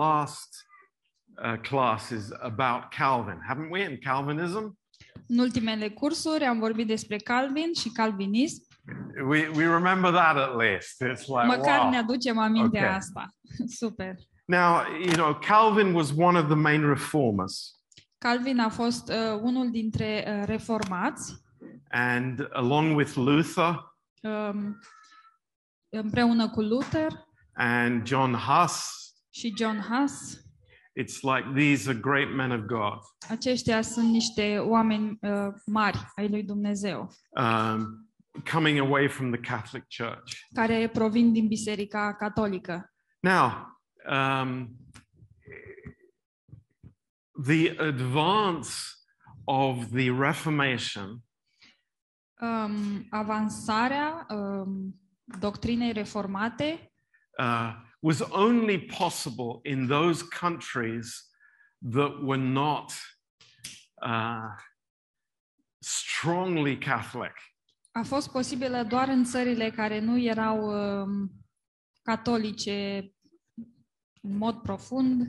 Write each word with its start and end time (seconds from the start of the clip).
last 0.00 0.66
uh, 1.44 1.56
classes 1.60 2.30
about 2.40 2.90
Calvin, 2.90 3.38
haven't 3.48 3.70
we? 3.70 3.84
And 3.86 3.98
Calvinism. 3.98 4.78
În 5.26 5.38
ultimele 5.38 5.88
cursuri 5.88 6.44
am 6.44 6.58
vorbit 6.58 6.86
despre 6.86 7.16
Calvin 7.16 7.72
și 7.72 7.88
calvinism. 7.88 8.62
We, 9.28 9.48
we 9.48 9.64
remember 9.66 10.10
that 10.10 10.36
at 10.36 10.56
least. 10.56 11.04
It's 11.04 11.26
like, 11.26 11.56
Măcar 11.56 11.80
wow. 11.80 11.90
ne 11.90 11.96
aducem 11.96 12.38
aminte 12.38 12.78
Ok. 12.78 12.84
asta. 12.84 13.26
Super. 13.80 14.14
Now, 14.44 14.82
you 15.04 15.12
know, 15.12 15.34
Calvin 15.34 15.94
was 15.94 16.10
one 16.16 16.38
of 16.38 16.46
the 16.46 16.54
main 16.54 16.86
reformers. 16.86 17.80
Calvin 18.18 18.60
a 18.60 18.68
fost 18.68 19.08
uh, 19.08 19.38
unul 19.40 19.70
dintre 19.70 20.24
uh, 20.26 20.46
reformați, 20.46 21.34
And 21.90 22.48
along 22.52 22.96
with 22.96 23.14
Luther 23.14 23.94
um, 24.22 24.78
împreună 25.88 26.50
cu 26.50 26.60
Luther 26.60 27.26
and 27.54 28.06
John 28.06 28.34
Huss, 28.34 29.09
și 29.30 29.54
John 29.56 29.76
Huss. 29.78 30.44
it's 31.00 31.20
like 31.22 31.52
these 31.54 31.88
are 31.90 31.98
great 31.98 32.34
men 32.34 32.50
of 32.50 32.60
God. 32.60 32.98
Aceștia 33.28 33.82
sunt 33.82 34.10
niște 34.10 34.58
oameni 34.58 35.18
uh, 35.20 35.48
mari 35.66 35.98
ai 36.16 36.28
lui 36.28 36.42
Dumnezeu, 36.42 37.12
Um, 37.30 38.08
coming 38.52 38.78
away 38.78 39.08
from 39.08 39.30
the 39.32 39.40
Catholic 39.40 39.84
Church. 39.88 40.32
care 40.54 40.88
provin 40.88 41.32
din 41.32 41.46
Biserica 41.48 42.14
Catolică. 42.18 42.92
Now, 43.20 43.66
um, 44.10 44.76
the 47.44 47.74
advance 47.78 48.70
of 49.44 49.86
the 49.92 50.10
Reformation 50.10 51.22
Um, 52.42 53.06
avansarea 53.10 54.26
um, 54.30 55.00
doctrinei 55.38 55.92
reformate 55.92 56.92
uh, 57.38 57.72
was 58.02 58.20
only 58.30 58.78
possible 58.78 59.60
in 59.62 59.86
those 59.86 60.22
countries 60.40 61.30
that 61.92 62.12
were 62.22 62.42
not 62.42 62.92
uh, 64.02 64.50
strongly 65.82 66.76
Catholic. 66.78 67.32
a 67.92 68.02
fost 68.02 68.30
posibilă 68.30 68.82
doar 68.82 69.08
în 69.08 69.24
țările 69.24 69.70
care 69.70 69.98
nu 70.00 70.18
erau 70.18 70.58
um, 71.02 71.30
catolice 72.02 73.10
în 74.22 74.36
mod 74.36 74.62
profund, 74.62 75.20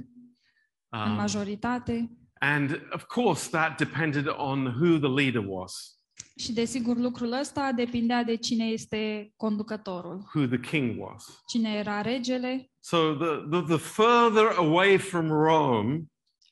în 0.89 1.00
Um, 1.09 1.11
majoritate. 1.16 2.09
and 2.39 2.88
of 2.91 3.03
course, 3.06 3.50
that 3.50 3.78
depended 3.78 4.28
on 4.28 4.66
who 4.66 4.97
the 5.00 5.08
leader 5.23 5.44
was, 5.47 6.00
Și 6.36 6.54
desigur 6.54 6.98
lucrul 6.98 7.32
ăsta 7.32 7.72
depindea 7.72 8.24
de 8.24 8.36
cine 8.36 8.66
este 8.66 9.32
conducătorul, 9.36 10.30
who 10.36 10.46
the 10.48 10.60
king 10.60 11.02
was. 11.02 11.42
cine 11.48 11.70
era 11.74 12.02
regele. 12.02 12.72
So 12.80 12.98
the, 13.14 13.48
the, 13.50 13.62
the 13.62 13.78
further 13.78 14.56
away 14.58 14.98
from 14.98 15.28
Rome, 15.28 16.04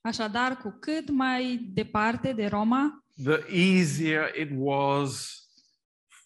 Așadar, 0.02 0.58
cu 0.58 0.78
cât 0.80 1.10
mai 1.10 1.70
departe 1.74 2.34
de 2.34 2.46
Roma, 2.48 3.04
the 3.24 3.46
easier 3.56 4.34
it 4.40 4.50
was 4.56 5.34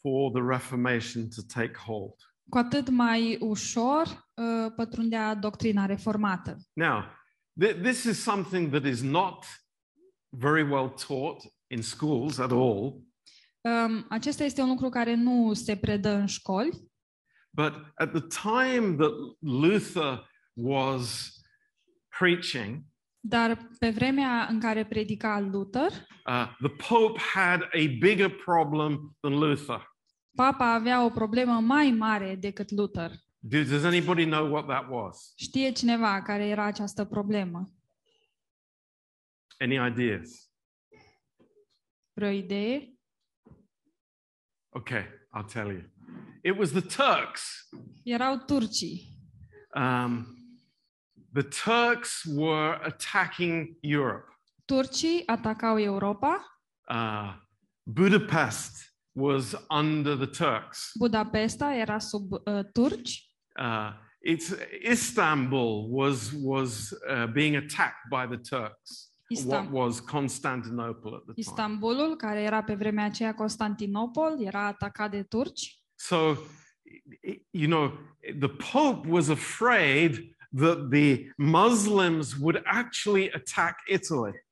for 0.02 0.32
the 0.32 0.42
Reformation 0.48 1.28
to 1.36 1.42
take 1.54 1.74
hold. 1.86 2.14
cu 2.50 2.58
atât 2.58 2.90
mai 2.90 3.38
ușor 3.42 4.08
uh, 4.34 4.72
pătrundea 4.76 5.36
doctrina 5.36 5.86
reformată. 5.86 6.58
Now, 6.74 7.04
th- 7.66 7.82
this 7.82 8.04
is 8.04 8.22
something 8.22 8.70
that 8.72 8.86
is 8.86 9.02
not 9.02 9.46
very 10.30 10.64
well 10.72 10.90
taught 11.08 11.42
in 11.68 11.82
schools 11.82 12.38
at 12.40 12.52
all, 12.52 13.02
Um, 13.66 14.06
acesta 14.10 14.44
este 14.44 14.62
un 14.62 14.68
lucru 14.68 14.90
care 14.90 15.14
nu 15.16 15.54
se 15.54 15.78
predă 15.78 16.10
în 16.10 16.26
școli, 16.26 16.92
but 17.50 17.74
at 17.96 18.12
the 18.12 18.22
time 18.42 18.96
that 18.96 19.12
Luther 19.40 20.30
was 20.54 21.32
preaching, 22.20 22.82
dar 23.20 23.68
pe 23.80 23.90
vremea 23.90 24.48
în 24.50 24.60
care 24.60 24.86
predica 24.86 25.40
Luther, 25.40 25.92
uh, 26.28 26.56
the 26.60 26.70
Pope 26.88 27.20
had 27.34 27.62
a 27.62 27.80
bigger 28.00 28.30
problem 28.30 29.18
than 29.20 29.34
Luther. 29.40 29.92
papa 30.36 30.74
avea 30.74 31.06
o 31.06 31.10
problemă 31.10 31.60
mai 31.60 31.92
mare 31.92 32.36
decât 32.36 32.72
Luther. 32.72 33.12
Do- 33.48 33.64
Does 33.70 33.84
anybody 33.84 34.26
know 34.26 34.52
what 34.52 34.66
that 34.68 34.86
was? 34.90 35.34
Știe 35.36 35.72
cineva 35.72 36.22
care 36.22 36.48
era 36.48 36.64
această 36.66 37.06
problemă? 37.06 37.70
Any 39.60 39.88
ideas? 39.92 40.52
Vreo 42.14 42.30
idee? 42.30 42.93
Okay, 44.76 45.06
I'll 45.34 45.44
tell 45.44 45.72
you. 45.72 45.84
It 46.44 46.58
was 46.58 46.74
the 46.74 46.82
Turks. 46.82 47.68
Erau 48.08 48.38
turcii. 48.48 49.08
Um, 49.76 50.26
the 51.34 51.44
Turks 51.44 52.26
were 52.26 52.80
attacking 52.84 53.76
Europe. 53.82 54.28
Turcii 54.68 55.26
atacau 55.28 55.78
Europa, 55.82 56.40
Uh, 56.90 57.34
Budapest 57.88 58.74
was 59.16 59.56
under 59.70 60.16
the 60.18 60.28
Turks. 60.28 60.92
Budapesta 61.00 61.74
era 61.76 62.00
sub 62.00 62.34
uh, 62.48 62.64
turci, 62.76 63.20
Uh, 63.58 63.94
it's 64.22 64.52
Istanbul 64.84 65.90
was 65.90 66.34
was 66.34 66.94
uh, 67.10 67.28
being 67.28 67.56
attacked 67.56 68.10
by 68.12 68.26
the 68.28 68.38
Turks. 68.38 69.12
What 69.46 69.70
was 69.72 70.00
Constantinople 70.00 71.12
at 71.16 71.24
the 71.26 71.34
time? 71.34 71.36
Istanbulul, 71.36 72.16
care 72.16 72.42
era 72.42 72.64
pe 72.64 72.76
vremea 72.76 73.06
aceea 73.06 73.34
Constantinopol, 73.34 74.38
era 74.40 74.66
atacat 74.66 75.12
de 75.12 75.24
turci. 75.24 75.82
So, 75.96 76.38
you 77.52 77.68
know, 77.68 77.92
the 78.40 78.50
Pope 78.72 79.08
was 79.10 79.30
afraid 79.30 80.36
that 80.58 80.90
the 80.90 81.34
Muslims 81.38 82.36
would 82.40 82.62
actually 82.64 83.32
attack 83.34 83.82
Italy. 83.88 84.46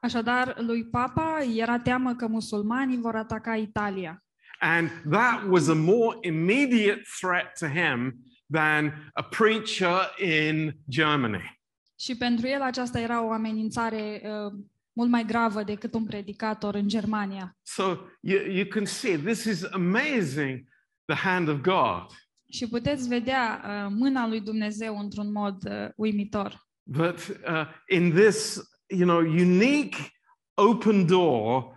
Așadar, 0.00 0.60
lui 0.60 0.84
Papa 0.84 1.42
era 1.56 1.78
teamă 1.78 2.14
că 2.14 2.26
musulmanii 2.26 2.98
vor 2.98 3.16
ataca 3.16 3.56
Italia. 3.56 4.24
And 4.60 4.90
that 5.10 5.44
was 5.48 5.68
a 5.68 5.74
more 5.74 6.18
immediate 6.20 7.02
threat 7.20 7.58
to 7.58 7.66
him 7.66 8.14
than 8.52 9.10
a 9.14 9.22
preacher 9.22 10.10
in 10.18 10.72
Germany. 10.88 11.57
Și 12.00 12.16
pentru 12.16 12.46
el 12.46 12.62
aceasta 12.62 13.00
era 13.00 13.24
o 13.24 13.30
amenințare 13.30 14.22
uh, 14.24 14.52
mult 14.92 15.10
mai 15.10 15.24
gravă 15.24 15.62
decât 15.62 15.94
un 15.94 16.04
predicator 16.04 16.74
în 16.74 16.88
Germania. 16.88 17.56
So 17.62 17.82
you, 18.20 18.40
you 18.44 18.66
can 18.66 18.84
see 18.84 19.16
this 19.16 19.44
is 19.44 19.64
amazing 19.72 20.68
the 21.04 21.16
hand 21.16 21.48
of 21.48 21.60
God. 21.60 22.06
Și 22.50 22.68
puteți 22.68 23.08
vedea 23.08 23.62
uh, 23.64 23.92
mâna 23.96 24.26
lui 24.26 24.40
Dumnezeu 24.40 24.98
într-un 24.98 25.32
mod 25.32 25.64
uh, 25.70 25.88
uimitor. 25.96 26.66
But 26.82 27.18
uh, 27.28 27.66
in 27.88 28.12
this, 28.12 28.60
you 28.86 29.06
know, 29.06 29.18
unique 29.18 29.98
open 30.54 31.06
door, 31.06 31.76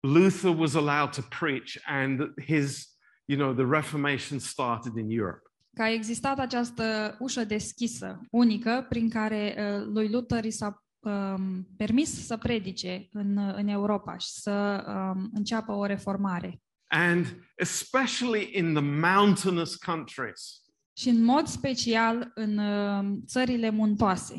Luther 0.00 0.50
was 0.50 0.74
allowed 0.74 1.12
to 1.12 1.22
preach, 1.22 1.78
and 1.86 2.32
his, 2.46 2.88
you 3.26 3.38
know, 3.38 3.54
the 3.54 3.66
Reformation 3.66 4.38
started 4.38 4.96
in 4.96 5.10
Europe. 5.10 5.51
Că 5.76 5.82
a 5.82 5.90
existat 5.90 6.38
această 6.38 7.16
ușă 7.18 7.44
deschisă, 7.44 8.20
unică, 8.30 8.86
prin 8.88 9.08
care 9.10 9.54
uh, 9.58 9.86
lui 9.92 10.08
Luther 10.08 10.44
i 10.44 10.50
s-a 10.50 10.82
um, 11.00 11.66
permis 11.76 12.26
să 12.26 12.36
predice 12.36 13.08
în, 13.12 13.38
în 13.38 13.68
Europa 13.68 14.16
și 14.16 14.30
să 14.30 14.84
um, 14.86 15.30
înceapă 15.34 15.72
o 15.72 15.86
reformare. 15.86 16.60
And 16.86 17.26
especially 17.56 18.50
in 18.52 18.74
the 18.74 18.82
mountainous 18.82 19.76
countries, 19.76 20.62
Și 20.96 21.08
în 21.08 21.24
mod 21.24 21.46
special 21.46 22.30
în 22.34 22.58
uh, 22.58 23.18
țările 23.26 23.70
muntoase, 23.70 24.34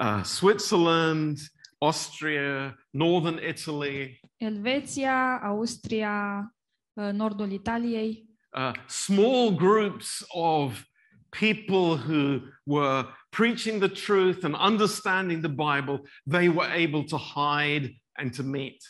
uh, 0.00 0.24
Switzerland, 0.24 1.38
Austria, 1.78 2.76
northern 2.90 3.48
Italy, 3.48 4.20
Elveția, 4.36 5.40
Austria, 5.42 6.48
uh, 6.92 7.10
nordul 7.12 7.50
Italiei, 7.50 8.28
uh, 8.54 8.72
small 8.86 9.50
groups 9.50 10.22
of 10.34 10.84
people 11.30 11.96
who 11.96 12.40
were 12.66 13.06
preaching 13.30 13.80
the 13.80 13.88
truth 13.88 14.44
and 14.44 14.54
understanding 14.54 15.42
the 15.42 15.48
Bible, 15.48 16.00
they 16.26 16.48
were 16.48 16.70
able 16.70 17.04
to 17.04 17.16
hide 17.16 17.90
and 18.16 18.32
to 18.34 18.42
meet. 18.42 18.80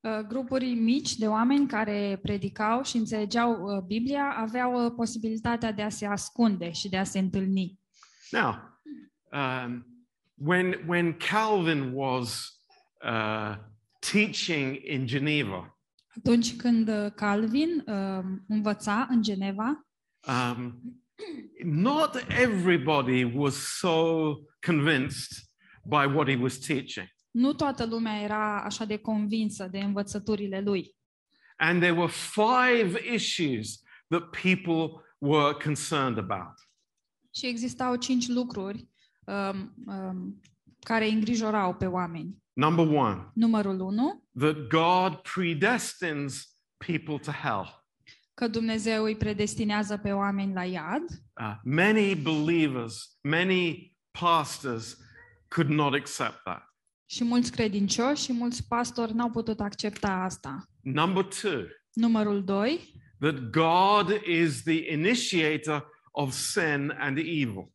uh, 0.00 0.20
grupuri 0.28 0.74
mici 0.74 1.16
de 1.16 1.28
oameni 1.28 1.66
care 1.66 2.18
predicau 2.22 2.82
și 2.82 2.96
înțelegeau 2.96 3.62
uh, 3.62 3.82
Biblia 3.82 4.34
aveau 4.36 4.90
posibilitatea 4.90 5.72
de 5.72 5.82
a 5.82 5.88
se 5.88 6.06
ascunde 6.06 6.70
și 6.70 6.88
de 6.88 6.96
a 6.96 7.04
se 7.04 7.18
întâlni. 7.18 7.78
Now, 8.30 8.54
um, 9.32 9.86
when, 10.34 10.84
when 10.86 11.16
Calvin 11.16 11.92
was 11.94 12.60
uh, 13.04 13.56
teaching 14.12 14.78
in 14.84 15.06
Geneva, 15.06 15.78
Atunci 16.24 16.56
când 16.56 16.88
uh, 16.88 17.12
Calvin 17.14 17.84
uh, 17.86 18.24
învăța 18.48 19.06
în 19.10 19.22
Geneva, 19.22 19.86
um, 20.26 20.80
not 21.64 22.24
everybody 22.28 23.24
was 23.24 23.54
so 23.78 24.34
convinced 24.66 25.28
by 25.84 26.14
what 26.14 26.28
he 26.28 26.36
was 26.36 26.58
teaching. 26.58 27.06
nu 27.30 27.52
toată 27.52 27.86
lumea 27.86 28.22
era 28.22 28.62
așa 28.62 28.84
de 28.84 28.96
convinsă 28.96 29.68
de 29.70 29.78
învățăturile 29.78 30.60
lui. 30.60 30.96
And 31.56 31.80
there 31.80 31.98
were 31.98 32.12
five 32.12 33.14
issues 33.14 33.82
that 34.08 34.30
people 34.42 35.02
were 35.18 35.52
concerned 35.64 36.18
about. 36.18 36.54
Și 37.34 37.46
existau 37.46 37.96
cinci 37.96 38.28
lucruri 38.28 38.88
um, 39.24 39.74
um, 39.86 40.40
care 40.80 41.04
îi 41.04 41.12
îngrijorau 41.12 41.74
pe 41.74 41.86
oameni. 41.86 42.39
Number 42.52 42.86
one, 42.86 43.30
Numărul 43.34 43.80
1, 43.80 44.24
that 44.38 44.56
God 44.68 45.16
predestines 45.34 46.56
people 46.86 47.18
to 47.18 47.30
hell. 47.30 47.84
că 48.34 48.48
Dumnezeu 48.48 49.04
îi 49.04 49.16
predestinează 49.16 49.96
pe 49.96 50.12
oameni 50.12 50.52
la 50.52 50.64
iad. 50.64 51.02
Uh, 51.40 51.54
many 51.64 52.14
believers, 52.14 53.18
many 53.22 53.94
pastors 54.20 54.96
could 55.48 55.70
not 55.70 55.94
accept 55.94 56.42
that. 56.44 56.74
Și 57.06 57.24
mulți 57.24 57.52
credincioși 57.52 58.24
și 58.24 58.32
mulți 58.32 58.66
pastori 58.68 59.14
n-au 59.14 59.30
putut 59.30 59.60
accepta 59.60 60.08
asta. 60.08 60.64
Number 60.80 61.24
two, 61.24 61.62
Numărul 61.92 62.44
2, 62.44 62.94
that 63.20 63.50
God 63.50 64.20
is 64.26 64.62
the 64.62 64.92
initiator 64.92 65.86
of 66.12 66.32
sin 66.32 66.94
and 66.98 67.18
evil. 67.18 67.72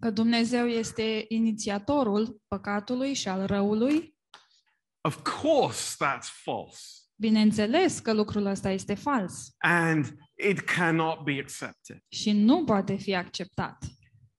Că 0.00 0.10
Dumnezeu 0.10 0.66
este 0.66 1.24
inițiatorul 1.28 2.40
păcatului 2.48 3.14
și 3.14 3.28
al 3.28 3.46
răului. 3.46 4.14
Of 5.00 5.22
course, 5.40 5.94
that's 6.04 6.28
false. 6.42 6.80
Bineînțeles 7.20 7.98
că 7.98 8.12
lucrul 8.12 8.46
ăsta 8.46 8.70
este 8.70 8.94
fals 8.94 9.54
And 9.58 10.14
it 10.48 10.60
cannot 10.60 11.20
be 11.24 11.38
accepted. 11.40 11.98
și 12.08 12.32
nu 12.32 12.64
poate 12.64 12.96
fi 12.96 13.14
acceptat. 13.14 13.84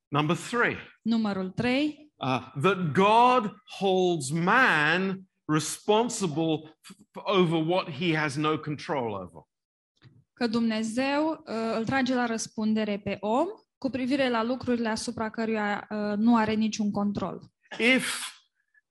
Number 0.08 0.36
three, 0.36 0.78
Numărul 1.02 1.50
3, 1.50 2.12
uh, 2.16 2.52
that 2.62 2.92
God 2.94 3.54
holds 3.80 4.30
man 4.30 5.22
responsible 5.46 6.58
f- 6.64 7.22
over 7.24 7.66
what 7.68 7.90
he 7.90 8.18
has 8.18 8.36
no 8.36 8.60
control 8.60 9.12
over. 9.14 9.44
că 10.34 10.48
Dumnezeu 10.48 11.30
uh, 11.30 11.76
îl 11.78 11.86
trage 11.86 12.14
la 12.16 12.26
răspundere 12.26 13.00
pe 13.00 13.18
om 13.20 13.48
cu 13.82 13.90
privire 13.90 14.30
la 14.30 14.44
lucrurile 14.44 14.90
asupra 14.90 15.30
căruia 15.30 15.88
uh, 15.90 16.18
nu 16.18 16.36
are 16.36 16.54
niciun 16.54 16.92
control. 16.92 17.52
If, 17.96 18.28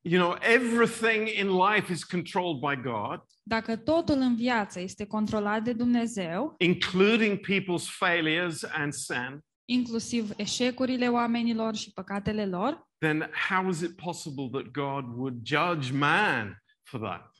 you 0.00 0.22
know, 0.22 0.36
everything 0.40 1.28
in 1.28 1.48
life 1.48 1.92
is 1.92 2.04
controlled 2.04 2.58
by 2.60 2.88
God, 2.90 3.20
Dacă 3.42 3.76
totul 3.76 4.18
în 4.18 4.36
viață 4.36 4.80
este 4.80 5.06
controlat 5.06 5.62
de 5.62 5.72
Dumnezeu, 5.72 6.54
including 6.58 7.38
people's 7.38 7.86
failures 7.98 8.62
and 8.72 8.92
sin, 8.92 9.38
inclusiv 9.64 10.30
eșecurile 10.36 11.08
oamenilor 11.08 11.74
și 11.74 11.92
păcatele 11.92 12.46
lor, 12.46 12.88
then 12.98 13.30
how 13.48 13.68
is 13.68 13.80
it 13.80 13.96
possible 13.96 14.48
that 14.52 14.70
God 14.70 15.04
would 15.16 15.46
judge 15.46 15.92
man 15.92 16.62
for 16.82 17.00
that? 17.00 17.30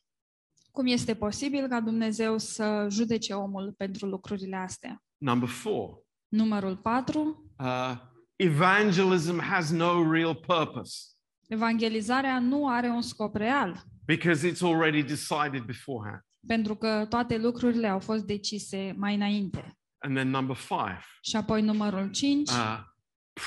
cum 0.70 0.86
este 0.86 1.14
posibil 1.14 1.68
ca 1.68 1.80
Dumnezeu 1.80 2.38
să 2.38 2.86
judece 2.90 3.32
omul 3.34 3.74
pentru 3.76 4.06
lucrurile 4.06 4.56
astea? 4.56 5.02
Number 5.16 5.48
four, 5.48 5.98
Numărul 6.34 6.76
4. 6.76 7.44
uh, 7.58 7.96
evangelism 8.36 9.38
has 9.40 9.70
no 9.70 10.10
real 10.12 10.34
purpose 10.34 11.04
Evangelizarea 11.48 12.38
nu 12.38 12.68
are 12.68 12.88
un 12.88 13.02
scop 13.02 13.34
real, 13.36 13.82
because 14.04 14.50
it's 14.50 14.62
already 14.62 15.02
decided 15.02 15.62
beforehand. 15.62 16.20
pentru 16.46 16.74
că 16.74 17.06
toate 17.08 17.36
lucrurile 17.38 17.86
au 17.88 17.98
fost 17.98 18.24
decise 18.24 18.94
mai 18.96 19.14
înainte. 19.14 19.78
And 19.98 20.16
then 20.16 20.28
number 20.30 20.56
five, 20.56 21.00
Și 21.22 21.36
apoi 21.36 21.62
numărul 21.62 22.10
5. 22.10 22.50
uh, 22.50 22.78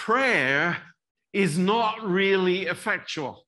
prayer 0.06 0.96
is 1.30 1.58
not 1.58 1.94
really 2.16 2.62
effectual 2.62 3.48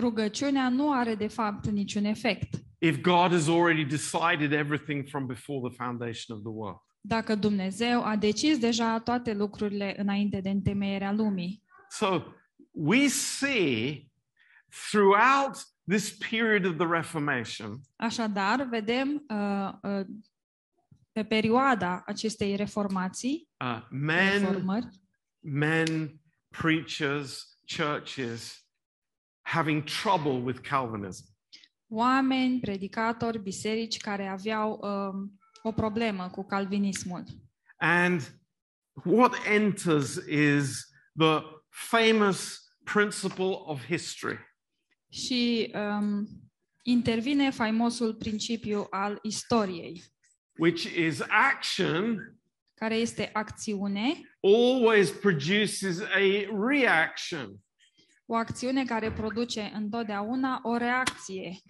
Rugăciunea 0.00 0.68
nu 0.68 0.92
are 0.92 1.14
de 1.14 1.26
fapt 1.26 1.66
niciun 1.66 2.04
efect. 2.04 2.54
if 2.78 3.00
God 3.00 3.30
has 3.30 3.48
already 3.48 3.84
decided 3.84 4.52
everything 4.52 5.08
from 5.08 5.26
before 5.26 5.68
the 5.68 5.84
foundation 5.84 6.36
of 6.36 6.42
the 6.42 6.52
world. 6.52 6.80
Dacă 7.08 7.34
Dumnezeu 7.34 8.04
a 8.04 8.16
decis 8.16 8.58
deja 8.58 9.00
toate 9.00 9.32
lucrurile 9.32 9.94
înainte 10.00 10.40
de 10.40 10.50
întemeierea 10.50 11.12
lumii. 11.12 11.62
So 11.88 12.22
we 12.70 13.06
see 13.08 14.10
throughout 14.90 15.56
this 15.88 16.16
period 16.30 16.64
of 16.64 16.76
the 16.76 16.86
Reformation 16.86 17.80
Așadar, 17.96 18.62
vedem 18.62 19.24
uh, 19.28 19.72
uh, 19.82 20.06
pe 21.12 21.24
perioada 21.24 22.02
acestei 22.06 22.56
reformații, 22.56 23.48
uh, 23.64 23.86
men, 23.90 24.40
reformări, 24.40 24.88
men, 25.40 26.20
preachers, 26.48 27.58
churches 27.76 28.66
having 29.40 29.84
trouble 29.84 30.42
with 30.44 30.68
Calvinism. 30.68 31.24
oameni, 31.88 32.60
predicatori, 32.60 33.38
biserici 33.38 33.96
care 33.96 34.26
aveau 34.26 34.80
um, 34.82 35.38
o 35.66 35.72
problemă 35.72 36.28
cu 36.30 36.44
calvinismul. 36.44 37.24
And 37.76 38.40
what 39.04 39.32
enters 39.46 40.14
is 40.28 40.86
the 41.18 41.40
famous 41.68 42.60
principle 42.84 43.52
of 43.64 43.84
history, 43.84 44.38
Și 45.10 45.72
um, 45.74 46.26
intervine 46.82 47.50
faimosul 47.50 48.14
principiu 48.14 48.86
al 48.90 49.18
istoriei, 49.22 50.02
which 50.58 50.82
is 50.96 51.20
action 51.28 52.34
care 52.74 52.94
este 52.94 53.30
acțiune, 53.32 54.36
always 54.40 55.10
produces 55.10 56.00
a 56.00 56.18
reaction. 56.68 57.56
o 58.26 58.34
acțiune 58.34 58.84
care 58.84 59.12
produce 59.12 59.70
întotdeauna 59.74 60.60
o 60.62 60.76
reacție. 60.76 61.60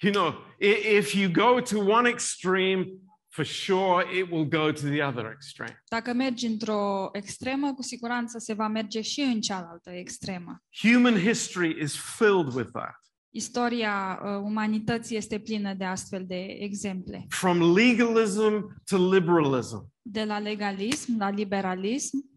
You 0.00 0.12
know, 0.12 0.34
i- 0.60 0.96
if 0.96 1.12
you 1.14 1.30
go 1.30 1.60
to 1.60 1.78
one 1.78 2.08
extreme, 2.08 2.86
for 3.34 3.44
sure 3.44 4.18
it 4.18 4.30
will 4.30 4.44
go 4.44 4.72
to 4.72 4.80
the 4.80 5.02
other 5.02 5.30
extreme. 5.34 5.82
Dacă 5.88 6.12
mergi 6.12 6.46
într-o 6.46 7.08
extremă, 7.12 7.74
cu 7.74 7.82
siguranță 7.82 8.38
se 8.38 8.52
va 8.52 8.68
merge 8.68 9.00
și 9.00 9.20
în 9.20 9.40
cealaltă 9.40 9.90
extremă. 9.90 10.62
Human 10.82 11.18
history 11.18 11.82
is 11.82 11.96
filled 12.16 12.54
with 12.54 12.70
that. 12.72 12.94
Istoria 13.30 14.20
uh, 14.24 14.30
umanității 14.42 15.16
este 15.16 15.38
plină 15.38 15.74
de 15.74 15.84
astfel 15.84 16.26
de 16.26 16.46
exemple. 16.60 17.26
From 17.28 17.74
legalism 17.74 18.82
to 18.84 19.12
liberalism. 19.12 19.92
De 20.02 20.24
la 20.24 20.38
legalism 20.38 21.18
la 21.18 21.30
liberalism, 21.30 22.32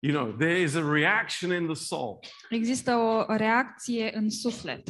You 0.00 0.12
know, 0.14 0.36
there 0.36 0.60
is 0.60 0.74
a 0.74 0.90
reaction 0.92 1.52
in 1.52 1.66
the 1.66 1.74
soul. 1.74 2.18
există 2.50 2.94
o 2.94 3.36
reacție 3.36 4.16
în 4.16 4.30
suflet. 4.30 4.88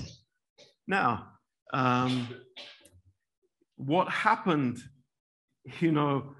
Now, 0.84 1.40
um, 1.72 2.10
what 3.74 4.08
happened, 4.08 4.76
you 5.80 5.90
know, 5.92 6.34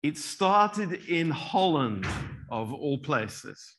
it 0.00 0.16
started 0.18 1.08
in 1.08 1.30
Holland, 1.30 2.04
of 2.48 2.70
all 2.72 2.98
places. 2.98 3.78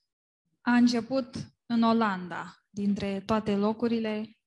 A 0.62 0.72
început 0.76 1.36
în 1.66 1.84
Olanda, 1.84 2.56
dintre 2.70 3.24
toate 3.26 3.56
locurile. 3.56 4.38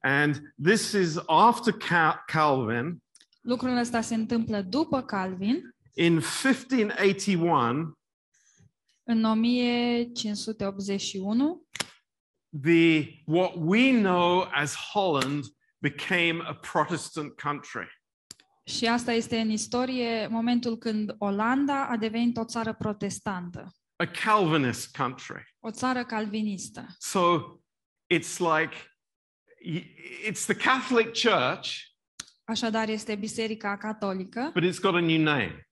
And 0.00 0.54
this 0.64 0.92
is 0.92 1.16
after 1.26 1.72
Cal- 1.72 2.22
Calvin. 2.26 3.02
Lucrul 3.40 3.76
ăsta 3.76 4.00
se 4.00 4.14
întâmplă 4.14 4.60
după 4.60 5.02
Calvin, 5.02 5.74
In 5.94 6.16
1581, 6.16 7.98
în 9.02 9.24
1581. 9.24 11.66
the 12.62 13.04
what 13.26 13.52
we 13.56 14.00
know 14.00 14.48
as 14.52 14.74
Holland 14.74 15.44
became 15.78 16.40
a 16.44 16.54
Protestant 16.54 17.40
country. 17.40 18.01
Și 18.64 18.86
asta 18.86 19.12
este 19.12 19.38
în 19.40 19.50
istorie 19.50 20.26
momentul 20.26 20.76
când 20.78 21.14
Olanda 21.18 21.86
a 21.86 21.96
devenit 21.96 22.36
o 22.36 22.44
țară 22.44 22.72
protestantă, 22.72 23.72
a 23.96 24.04
Calvinist 24.06 24.96
country. 24.96 25.54
o 25.60 25.70
țară 25.70 26.04
calvinistă. 26.04 26.86
So 26.98 27.38
it's 28.14 28.36
like 28.38 28.74
y- 29.64 29.94
it's 30.30 30.44
the 30.46 30.54
Catholic 30.56 31.06
Church, 31.06 31.70
Așadar 32.44 32.88
este 32.88 33.14
Biserica 33.14 33.76
Catolică, 33.76 34.50
but 34.54 34.62
it's 34.64 34.80
got 34.80 34.94
a 34.94 35.00
new 35.00 35.22
name. 35.22 35.68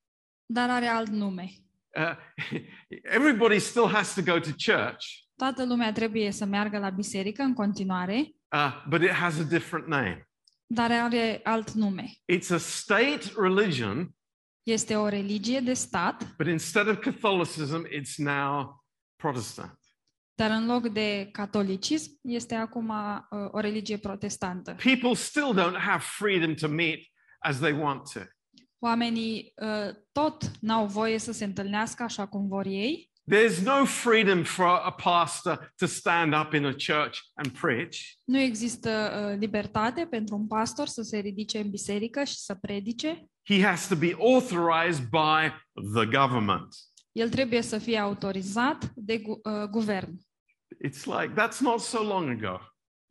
dar 0.47 0.71
are 0.71 0.87
alt 0.87 1.09
nume. 1.09 1.51
Uh, 1.97 2.17
everybody 3.17 3.59
still 3.59 3.89
has 3.89 4.15
to 4.15 4.23
go 4.23 4.39
to 4.39 4.51
church, 4.65 5.05
Toată 5.37 5.65
lumea 5.67 5.93
trebuie 5.93 6.31
să 6.31 6.45
meargă 6.45 6.79
la 6.79 6.91
biserică 6.91 7.43
în 7.43 7.55
continuare, 7.55 8.31
uh, 8.55 8.85
but 8.89 9.03
it 9.03 9.11
has 9.11 9.39
a 9.39 9.43
different 9.43 9.87
name. 9.87 10.30
Dar 10.73 10.91
are 10.93 11.41
alt 11.45 11.71
nume. 11.73 12.11
It's 12.33 12.51
a 12.51 12.59
state 12.59 13.33
religion, 13.37 14.15
Este 14.63 14.97
o 14.97 15.09
religie 15.09 15.61
de 15.61 15.73
stat, 15.75 16.35
but 16.37 16.47
instead 16.47 16.87
of 16.89 16.99
Catholicism, 16.99 17.85
it's 17.87 18.17
now 18.17 18.83
Protestant. 19.17 19.79
dar 20.35 20.51
în 20.51 20.67
loc 20.67 20.89
de 20.89 21.29
catolicism 21.33 22.11
este 22.23 22.55
acum 22.55 22.89
uh, 22.89 23.49
o 23.51 23.59
religie 23.61 23.97
protestantă. 23.97 24.75
People 24.75 25.15
still 25.15 25.55
don't 25.55 25.77
have 25.79 26.03
freedom 26.03 26.55
to 26.55 26.69
meet 26.69 26.99
as 27.39 27.59
they 27.59 27.73
want 27.73 28.13
to. 28.13 28.21
Oamenii 28.79 29.53
uh, 29.57 29.95
tot 30.13 30.51
n-au 30.61 30.87
voie 30.87 31.19
să 31.19 31.33
se 31.33 31.45
întâlnească 31.45 32.03
așa 32.03 32.27
cum 32.27 32.49
vor 32.49 32.67
ei. 32.67 33.10
There's 33.31 33.61
no 33.65 33.85
freedom 33.85 34.43
for 34.45 34.67
a 34.67 34.91
pastor 34.91 35.73
to 35.77 35.87
stand 35.87 36.35
up 36.35 36.53
in 36.53 36.65
a 36.65 36.73
church 36.73 37.19
and 37.35 37.59
preach. 37.61 37.97
Nu 38.25 38.39
există 38.39 38.91
uh, 39.31 39.39
libertate 39.39 40.07
pentru 40.11 40.37
un 40.37 40.47
pastor 40.47 40.87
să 40.87 41.03
se 41.03 41.19
ridice 41.19 41.59
în 41.59 41.71
biserică 41.71 42.25
și 42.25 42.35
să 42.39 42.55
predice. 42.55 43.25
He 43.49 43.63
has 43.65 43.89
to 43.89 43.95
be 43.97 44.17
authorized 44.19 45.09
by 45.09 45.53
the 45.95 46.07
government. 46.19 46.69
el 47.13 47.29
trebuie 47.29 47.63
să 47.63 47.79
fie 47.79 47.99
autorizat 47.99 48.93
de 48.95 49.19
gu- 49.19 49.41
uh, 49.45 49.65
guvern. 49.71 50.13
It's 50.87 51.05
like, 51.05 51.33
that's 51.43 51.59
not 51.61 51.81
so 51.81 52.03
long 52.03 52.29
ago, 52.45 52.61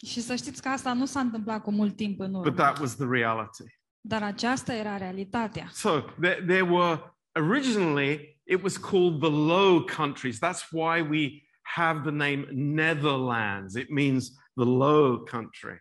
Și 0.05 0.21
să 0.21 0.35
știți 0.35 0.61
că 0.61 0.69
asta 0.69 0.93
nu 0.93 1.05
s-a 1.05 1.19
întâmplat 1.19 1.63
cu 1.63 1.71
mult 1.71 1.95
timp 1.95 2.19
în 2.19 2.31
but 2.31 2.45
urmă, 2.45 2.55
that 2.55 2.79
was 2.79 2.95
the 2.95 3.05
reality. 3.11 3.63
dar 4.01 4.23
aceasta 4.23 4.73
era 4.73 4.97
realitatea. 4.97 5.69
So 5.73 5.99
there, 6.21 6.43
there 6.47 6.61
were 6.61 6.99
originally, 7.39 8.38
it 8.49 8.63
was 8.63 8.77
called 8.77 9.21
the 9.21 9.29
Low 9.29 9.83
Countries. 9.83 10.39
That's 10.39 10.71
why 10.71 11.01
we 11.01 11.43
have 11.75 12.03
the 12.03 12.11
name 12.11 12.47
Netherlands. 12.51 13.75
It 13.75 13.89
means 13.89 14.31
the 14.55 14.65
Low 14.65 15.19
Country. 15.19 15.77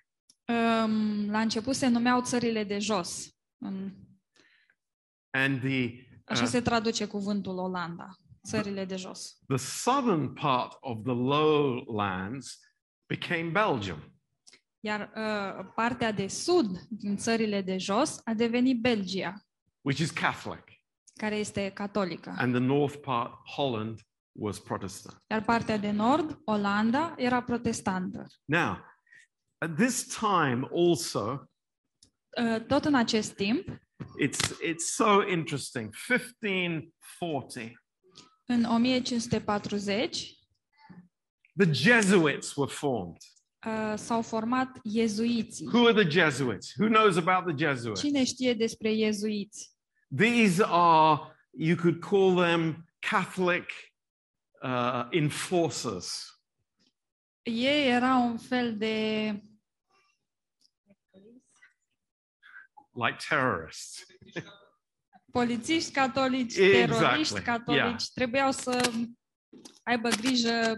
Um, 0.49 1.31
la 1.31 1.41
început 1.41 1.75
se 1.75 1.89
numeau 1.89 2.23
țările 2.23 2.65
de 2.65 2.79
jos. 2.79 3.37
And 5.31 5.61
the, 5.61 6.07
așa 6.25 6.43
uh, 6.43 6.49
se 6.49 6.61
traduce 6.61 7.07
cuvântul 7.07 7.59
Olanda, 7.59 8.09
țările 8.47 8.85
de 8.85 8.97
jos. 8.97 9.39
the 9.47 9.57
southern 9.57 10.33
part 10.33 10.77
of 10.81 11.03
the 11.05 11.15
lowlands 11.15 12.59
became 13.07 13.51
Belgium. 13.51 13.99
Iar 14.81 15.13
uh, 15.17 15.67
partea 15.75 16.13
de 16.13 16.27
sud 16.27 16.79
din 16.89 17.17
țările 17.17 17.63
de 17.63 17.79
jos 17.79 18.21
a 18.25 18.35
devenit 18.35 18.81
Belgia, 18.81 19.47
which 19.81 20.01
is 20.01 20.11
Catholic, 20.11 20.65
care 21.19 21.37
este 21.37 21.71
catolică. 21.75 22.35
and 22.39 22.55
the 22.55 22.63
north 22.65 22.97
part, 22.97 23.33
Holland, 23.57 24.01
was 24.33 24.59
Protestant. 24.59 25.23
Iar 25.31 25.43
partea 25.45 25.77
de 25.79 25.91
nord, 25.91 26.39
Olanda, 26.45 27.15
era 27.17 27.43
protestantă. 27.43 28.27
Now, 28.45 28.77
at 29.59 29.75
this 29.77 30.07
time 30.19 30.69
also, 30.73 31.43
Uh, 32.43 32.61
Tot 32.67 32.85
în 32.85 32.95
acest 32.95 33.33
timp, 33.35 33.69
it's, 34.23 34.41
it's 34.65 34.85
so 34.95 35.27
interesting. 35.29 35.95
1540, 36.09 37.73
în 38.47 38.65
1540, 38.65 40.39
the 41.57 41.73
Jesuits 41.73 42.55
were 42.57 42.71
formed. 42.71 43.17
uh, 43.67 43.95
s-au 43.97 44.23
format 44.23 44.79
iezuiții. 44.83 45.67
Who 45.73 45.87
are 45.87 46.03
the 46.05 46.11
Jesuits? 46.11 46.73
Who 46.79 46.89
knows 46.89 47.17
about 47.17 47.57
the 47.57 47.67
Jesuits? 47.67 48.01
Cine 48.01 48.25
știe 48.25 48.55
despre 48.55 48.93
iezuiți? 48.93 49.71
These 50.11 50.61
are, 50.65 51.37
you 51.53 51.77
could 51.77 52.01
call 52.01 52.35
them 52.35 52.87
Catholic 53.01 53.71
uh, 54.63 55.05
enforcers. 55.11 56.33
Ei 57.43 57.89
erau 57.89 58.27
un 58.27 58.39
fel 58.39 58.77
de 58.77 59.43
like 62.93 63.17
terrorists. 63.29 64.07
polițiști 65.33 65.93
catolici, 65.93 66.57
Exactly, 66.57 66.99
teroriști 66.99 67.41
catolici, 67.41 67.81
yeah. 67.83 68.11
trebuiau 68.15 68.53
să 68.53 68.91
aibă 69.83 70.09
grijă 70.09 70.77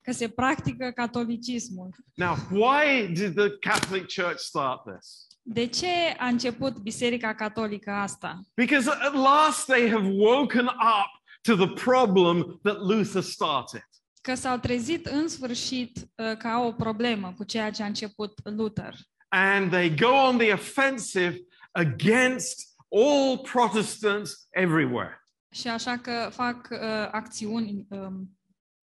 că 0.00 0.12
se 0.12 0.28
practică 0.28 0.90
catolicismul. 0.90 1.94
Now, 2.14 2.36
why 2.50 3.12
did 3.12 3.34
the 3.34 3.50
Catholic 3.58 4.06
Church 4.14 4.38
start 4.38 4.82
this? 4.84 5.26
De 5.48 5.66
ce 5.66 5.86
a 6.18 6.26
început 6.26 6.78
Biserica 6.78 7.34
Catolică 7.34 7.90
asta? 7.90 8.40
Because 8.54 8.90
at 8.90 9.14
last 9.14 9.66
they 9.66 9.90
have 9.90 10.08
woken 10.08 10.66
up 10.66 11.22
to 11.42 11.54
the 11.54 11.72
problem 11.84 12.58
that 12.62 12.78
Luther 12.78 13.22
started. 13.22 13.88
Că 14.20 14.34
s-au 14.34 14.58
trezit 14.58 15.06
în 15.06 15.28
sfârșit 15.28 15.96
uh, 15.96 16.36
că 16.36 16.48
au 16.48 16.66
o 16.66 16.72
problemă 16.72 17.32
cu 17.36 17.44
ceea 17.44 17.70
ce 17.70 17.82
a 17.82 17.86
început 17.86 18.32
Luther. 18.44 18.94
And 19.28 19.70
they 19.70 19.94
go 19.96 20.08
on 20.08 20.38
the 20.38 20.52
offensive 20.52 21.38
against 21.72 22.76
all 22.88 23.38
Protestants 23.38 24.46
everywhere. 24.50 25.24
Și 25.50 25.68
așa 25.68 25.96
că 25.96 26.28
fac 26.32 26.68
uh, 26.70 26.78
acțiuni 27.10 27.86
um, 27.88 28.38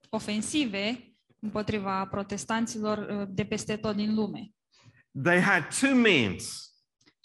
ofensive 0.09 1.13
împotriva 1.39 2.05
protestanților 2.05 2.97
uh, 2.97 3.27
de 3.29 3.43
peste 3.45 3.75
tot 3.75 3.95
din 3.95 4.15
lume. 4.15 4.51
They 5.21 5.39
had 5.39 5.67
two 5.79 5.95
means. 5.95 6.73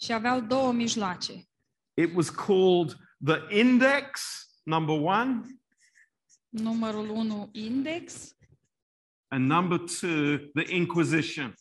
Și 0.01 0.11
aveau 0.13 0.39
două 0.39 0.71
mijloace. 0.71 1.47
It 1.93 2.15
was 2.15 2.29
called 2.29 2.97
the 3.25 3.57
index, 3.59 4.21
number 4.63 4.95
one, 5.01 5.41
Numărul 6.49 7.09
1, 7.09 7.49
index, 7.53 8.35
and 9.27 9.45
number 9.45 9.77
two, 9.77 10.37
the 10.53 10.75
Inquisition. 10.75 11.53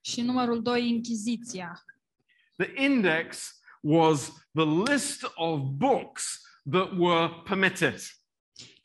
și 0.00 0.20
numărul 0.20 0.62
2, 0.62 0.88
inchiziția. 0.88 1.84
The 2.56 2.82
index 2.84 3.58
was 3.80 4.32
the 4.52 4.64
list 4.92 5.22
of 5.34 5.60
books 5.60 6.40
that 6.70 6.92
were 6.98 7.28
permitted. 7.44 8.00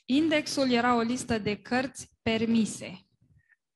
Indexul 0.06 0.72
era 0.72 0.96
o 0.96 1.02
listă 1.02 1.38
de 1.38 1.56
cărți 1.56 2.12
permise. 2.22 3.06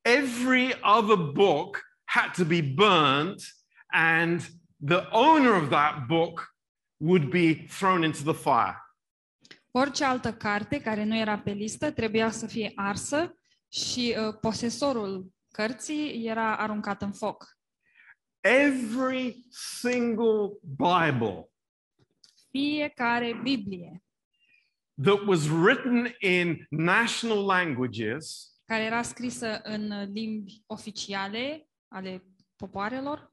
Every 0.02 0.80
other 0.98 1.16
book 1.16 1.85
had 2.06 2.34
to 2.34 2.46
be 2.46 2.62
burnt, 2.62 3.42
and 3.92 4.42
the 4.86 5.08
owner 5.12 5.54
of 5.54 5.70
that 5.70 6.08
book 6.08 6.56
would 7.00 7.30
be 7.30 7.68
thrown 7.68 8.04
into 8.04 8.24
the 8.24 8.34
fire. 8.34 8.80
Orice 9.72 10.04
altă 10.04 10.34
carte 10.34 10.82
care 10.82 11.04
nu 11.04 11.18
era 11.18 11.40
pe 11.40 11.52
listă 11.52 11.92
trebuia 11.92 12.32
să 12.32 12.48
fie 12.48 12.72
arsă 12.76 13.38
și 13.68 14.16
uh, 14.18 14.38
posesorul 14.42 15.34
cărții 15.52 16.26
era 16.26 16.58
aruncat 16.58 17.02
în 17.02 17.12
foc. 17.12 17.58
Every 18.40 19.46
single 19.50 20.50
Bible 20.62 21.50
Fiecare 22.52 23.40
Biblie 23.44 24.04
that 25.04 25.26
was 25.28 25.48
written 25.48 26.16
in 26.20 26.66
national 26.70 27.46
languages 27.46 28.56
care 28.66 28.84
era 28.84 29.02
scrisă 29.02 29.60
în 29.64 29.92
uh, 29.92 30.08
limbi 30.14 30.64
oficiale 30.66 31.68
ale 31.96 32.22
popoarelor 32.56 33.32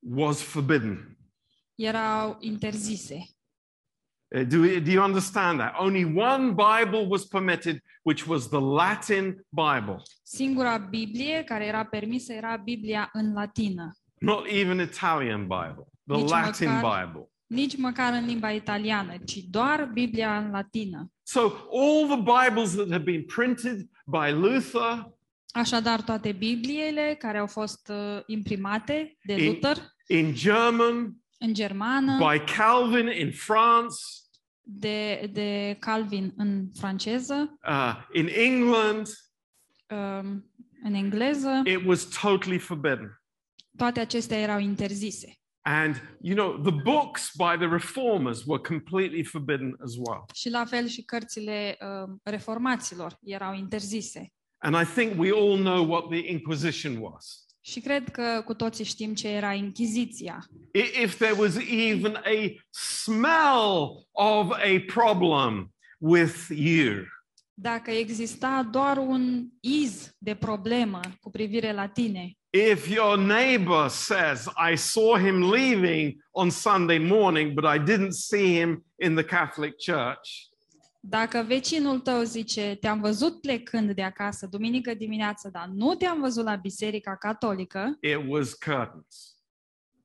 was 0.00 0.42
forbidden. 0.42 1.16
erau 1.74 2.36
interzise. 2.40 3.14
Uh, 4.34 4.42
Do, 4.48 4.80
do 4.80 4.90
you 4.90 5.02
understand 5.04 5.58
that? 5.58 5.74
Only 5.78 6.04
one 6.04 6.54
Bible 6.54 7.06
was 7.08 7.24
permitted, 7.26 7.80
which 8.02 8.26
was 8.26 8.48
the 8.48 8.60
Latin 8.60 9.44
Bible, 9.50 10.02
Singura 10.22 10.78
Biblie 10.78 11.42
care 11.44 11.64
era 11.66 11.84
permisă 11.84 12.32
era 12.32 12.56
Biblia 12.56 13.10
în 13.12 13.32
latină. 13.32 13.90
not 14.20 14.46
even 14.46 14.80
Italian 14.80 15.40
Bible, 15.40 15.86
the 16.06 16.16
Nici 16.16 16.30
Latin 16.30 16.68
măcar- 16.70 17.06
Bible. 17.06 17.28
Nici 17.48 17.76
măcar 17.76 18.12
în 18.12 18.24
limba 18.26 18.50
italiană, 18.50 19.16
ci 19.24 19.36
doar 19.36 19.84
Biblia 19.92 20.38
în 20.38 20.50
latină. 20.50 21.10
So 21.22 21.40
all 21.72 22.06
the 22.08 22.16
Bibles 22.46 22.74
that 22.74 22.90
have 22.90 23.04
been 23.04 23.24
printed 23.24 23.88
by 24.06 24.30
Luther 24.32 25.15
Așadar, 25.56 26.00
toate 26.02 26.32
Bibliile 26.32 27.16
care 27.18 27.38
au 27.38 27.46
fost 27.46 27.88
uh, 27.88 28.22
imprimate 28.26 29.16
de 29.22 29.34
In- 29.34 29.46
Luther 29.46 29.76
in 30.06 30.34
German, 30.34 31.16
în 31.38 31.54
germană, 31.54 32.16
by 32.18 32.52
Calvin 32.56 33.08
in 33.08 33.32
France, 33.32 33.96
de, 34.60 35.30
de 35.32 35.76
Calvin 35.80 36.32
în 36.36 36.68
franceză, 36.78 37.58
uh, 37.68 37.94
in 38.12 38.28
England, 38.32 39.06
um, 39.88 40.50
în 40.82 40.94
engleză, 40.94 41.62
it 41.64 41.86
was 41.86 42.04
totally 42.04 42.58
forbidden. 42.58 43.22
toate 43.76 44.00
acestea 44.00 44.38
erau 44.38 44.58
interzise. 44.58 45.38
And, 45.60 46.16
you 46.20 46.36
know, 46.36 46.70
the 46.70 46.82
books 46.82 47.30
by 47.36 47.56
the 47.58 47.68
reformers 47.68 48.44
were 48.44 48.62
completely 48.62 49.24
forbidden 49.24 49.76
as 49.84 49.94
well. 49.96 50.24
Și 50.34 50.50
la 50.50 50.64
fel 50.64 50.86
și 50.86 51.02
cărțile 51.02 51.76
uh, 51.80 52.14
reformaților 52.22 53.18
erau 53.22 53.54
interzise. 53.54 54.32
And 54.58 54.74
I 54.82 54.84
think 54.84 55.18
we 55.18 55.30
all 55.30 55.58
know 55.58 55.88
what 55.88 56.08
the 56.08 56.30
Inquisition 56.30 56.96
was. 56.96 57.46
Și 57.60 57.80
cred 57.80 58.08
că 58.08 58.42
cu 58.44 58.54
toții 58.54 58.84
știm 58.84 59.14
ce 59.14 59.28
era 59.28 59.52
Inchiziția. 59.52 60.46
If 61.02 61.16
there 61.16 61.34
was 61.38 61.56
even 61.68 62.14
a 62.14 62.64
smell 62.70 64.06
of 64.12 64.50
a 64.50 64.84
problem 64.86 65.74
with 65.98 66.48
you, 66.54 67.04
Dacă 67.58 67.90
exista 67.90 68.68
doar 68.70 68.96
un 68.96 69.46
iz 69.60 70.14
de 70.18 70.34
problemă 70.34 71.00
cu 71.20 71.30
privire 71.30 71.72
la 71.72 71.86
tine, 71.86 72.32
if 72.50 72.88
your 72.88 73.18
neighbor 73.18 73.88
says, 73.88 74.46
I 74.72 74.76
saw 74.76 75.18
him 75.18 75.50
leaving 75.50 76.14
on 76.30 76.50
Sunday 76.50 76.98
morning, 76.98 77.52
but 77.52 77.64
I 77.64 77.78
didn't 77.78 78.12
see 78.12 78.60
him 78.60 78.84
in 78.96 79.14
the 79.14 79.24
Catholic 79.24 79.78
Church, 79.78 80.48
dacă 81.08 81.44
vecinul 81.46 82.00
tău 82.00 82.22
zice, 82.22 82.76
te-am 82.80 83.00
văzut 83.00 83.40
plecând 83.40 83.92
de 83.92 84.02
acasă 84.02 84.46
duminică 84.46 84.94
dimineață, 84.94 85.48
dar 85.48 85.66
nu 85.74 85.94
te-am 85.94 86.20
văzut 86.20 86.44
la 86.44 86.54
biserica 86.54 87.16
catolică, 87.16 87.96
it 88.00 88.18
was 88.28 88.54
curtains. 88.54 89.36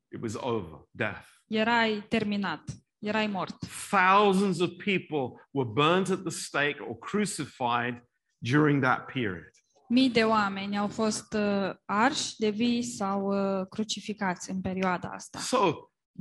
It 0.08 0.22
was 0.22 0.34
over, 0.34 0.86
death. 0.90 1.26
erai 1.46 2.04
terminat, 2.08 2.62
erai 2.98 3.26
mort. 3.26 3.56
Thousands 3.90 4.60
of 4.60 4.70
people 4.84 5.46
were 5.50 5.70
burnt 5.72 6.08
at 6.08 6.20
the 6.20 6.30
stake 6.30 6.76
or 6.80 6.98
crucified 6.98 8.02
during 8.38 8.82
that 8.82 9.12
period. 9.12 9.50
Mii 9.88 10.10
de 10.10 10.24
oameni 10.24 10.78
au 10.78 10.88
fost 10.88 11.34
uh, 11.34 11.70
arși 11.84 12.36
de 12.36 12.50
vii 12.50 12.82
sau 12.82 13.26
uh, 13.26 13.66
crucificați 13.68 14.50
în 14.50 14.60
perioada 14.60 15.08
asta. 15.08 15.38
So 15.38 15.72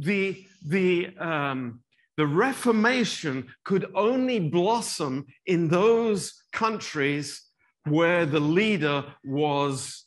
the 0.01 0.35
the 0.69 1.13
um, 1.19 1.85
the 2.15 2.25
Reformation 2.25 3.55
could 3.61 3.89
only 3.93 4.39
blossom 4.39 5.25
in 5.43 5.69
those 5.69 6.31
countries 6.49 7.51
where 7.89 8.25
the 8.25 8.39
leader 8.39 9.17
was 9.23 10.05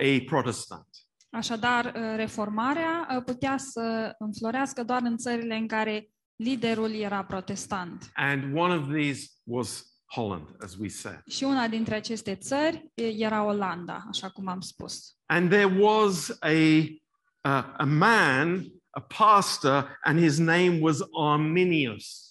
a 0.00 0.20
Protestant. 0.20 0.86
Așadar, 1.30 1.84
uh, 1.84 1.92
reformarea 2.16 3.08
uh, 3.16 3.22
putea 3.24 3.56
să 3.58 4.14
înflorească 4.18 4.82
doar 4.82 5.00
în 5.02 5.16
țările 5.16 5.54
în 5.54 5.66
care 5.66 6.08
liderul 6.36 6.94
era 6.94 7.24
protestant. 7.24 8.10
And 8.14 8.56
one 8.56 8.74
of 8.74 8.88
these 8.92 9.28
was 9.44 9.84
Holland, 10.14 10.56
as 10.60 10.74
we 10.76 10.88
said. 10.88 11.22
Și 11.26 11.44
una 11.44 11.68
dintre 11.68 11.94
aceste 11.94 12.34
țări 12.34 12.90
e- 12.94 13.06
era 13.06 13.44
Olanda, 13.44 14.04
așa 14.08 14.28
cum 14.30 14.48
am 14.48 14.60
spus. 14.60 15.16
And 15.26 15.50
there 15.50 15.76
was 15.80 16.36
a, 16.40 16.48
uh, 16.48 17.74
a 17.76 17.84
man, 17.84 18.66
a 18.96 19.00
pastor, 19.00 19.98
and 20.04 20.18
his 20.18 20.38
name 20.38 20.78
was 20.80 21.00
Arminius. 21.20 22.24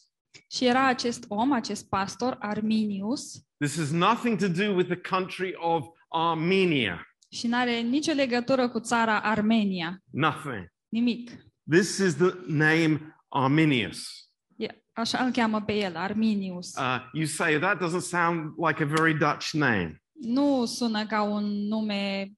Și 0.52 0.66
era 0.66 0.88
acest 0.88 1.26
om, 1.28 1.52
acest 1.52 1.90
pastor, 1.90 2.38
Arminius, 2.40 3.40
This 3.58 3.78
has 3.78 3.90
nothing 3.92 4.40
to 4.40 4.48
do 4.48 4.74
with 4.74 4.90
the 4.90 5.16
country 5.16 5.54
of 5.58 5.86
Armenia. 6.10 7.08
și 7.32 7.48
nu 7.48 7.58
are 7.58 7.80
nicio 7.80 8.12
legătură 8.12 8.70
cu 8.70 8.80
țara 8.80 9.22
Armenia. 9.22 10.04
Nothing. 10.12 10.74
Nimic. 10.90 11.32
This 11.70 11.98
is 11.98 12.16
the 12.16 12.32
name 12.48 13.16
Arminius. 13.28 14.08
E, 14.56 14.68
așa 14.94 15.24
îl 15.24 15.32
cheamă 15.32 15.62
pe 15.62 15.74
el, 15.74 15.96
Arminius. 15.96 16.76
Uh, 16.78 16.98
you 17.14 17.26
say 17.26 17.60
that 17.60 17.78
doesn't 17.84 18.02
sound 18.08 18.54
like 18.68 18.84
a 18.84 18.86
very 18.86 19.18
Dutch 19.18 19.50
name. 19.52 20.04
Nu 20.22 20.66
sună 20.66 21.06
ca 21.06 21.22
un 21.22 21.44
nume 21.68 22.32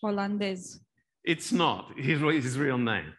olandez. 0.00 0.80
It's 1.26 1.50
not 1.50 1.92
his, 1.98 2.20
his 2.42 2.56
real 2.58 2.78
name. 2.78 3.12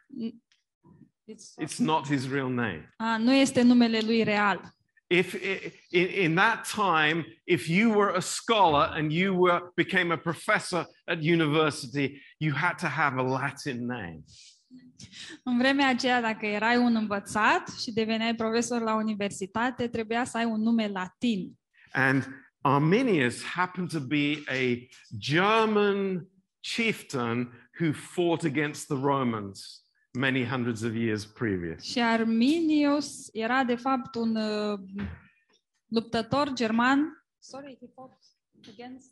It's- 1.28 1.54
It's 1.58 1.80
not 1.80 2.08
his 2.08 2.28
real 2.30 2.50
name. 2.50 2.94
A, 2.98 3.18
nu 3.18 3.34
este 3.34 3.62
numele 3.62 4.00
lui 4.02 4.24
real. 4.24 4.76
If 5.10 5.34
i- 5.34 5.72
in, 5.90 6.08
in 6.08 6.36
that 6.36 6.66
time, 6.76 7.26
if 7.46 7.68
you 7.68 7.92
were 7.94 8.16
a 8.16 8.20
scholar 8.22 8.90
and 8.98 9.12
you 9.12 9.34
were 9.36 9.62
became 9.76 10.14
a 10.14 10.18
professor 10.18 10.86
at 11.06 11.18
university, 11.22 12.22
you 12.38 12.54
had 12.56 12.78
to 12.78 12.88
have 12.88 13.18
a 13.20 13.24
Latin 13.24 13.86
name. 13.86 14.24
În 15.44 15.58
vremea 15.58 15.90
aceea, 15.90 16.22
dacă 16.22 16.46
erai 16.46 16.78
un 16.78 16.96
învățat 16.96 17.70
și 17.82 17.92
deveneai 17.94 18.36
profesor 18.36 18.82
la 18.82 18.96
universitate, 18.96 19.88
trebuia 19.88 20.24
să 20.24 20.38
ai 20.38 20.46
un 20.46 20.62
nume 20.62 20.88
latin. 20.88 21.52
And 21.92 22.28
Arminius 22.62 23.44
happened 23.44 23.90
to 23.90 24.00
be 24.00 24.44
a 24.48 24.88
German 25.18 26.28
chieftain 26.76 27.67
who 27.80 27.92
fought 27.94 28.44
against 28.44 28.88
the 28.88 28.98
Romans 29.02 29.82
many 30.12 30.46
hundreds 30.46 30.82
of 30.82 30.96
years 30.96 31.26
previous. 31.26 31.84
Și 31.84 32.02
Arminius 32.02 33.30
era, 33.34 33.64
de 33.64 33.76
fapt, 33.76 34.16
un 34.16 34.36
uh, 34.36 34.80
luptător 35.88 36.54
german 36.54 37.18
sorry, 37.40 37.78
he 37.80 37.88
fought 37.96 38.18
against... 38.68 39.12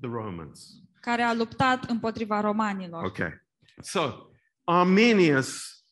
The 0.00 0.08
Romans. 0.08 0.82
care 1.00 1.22
a 1.22 1.34
luptat 1.34 1.84
împotriva 1.84 2.40
romanilor. 2.40 3.04
Okay. 3.04 3.30
So 3.82 4.30
Arminius, 4.64 5.82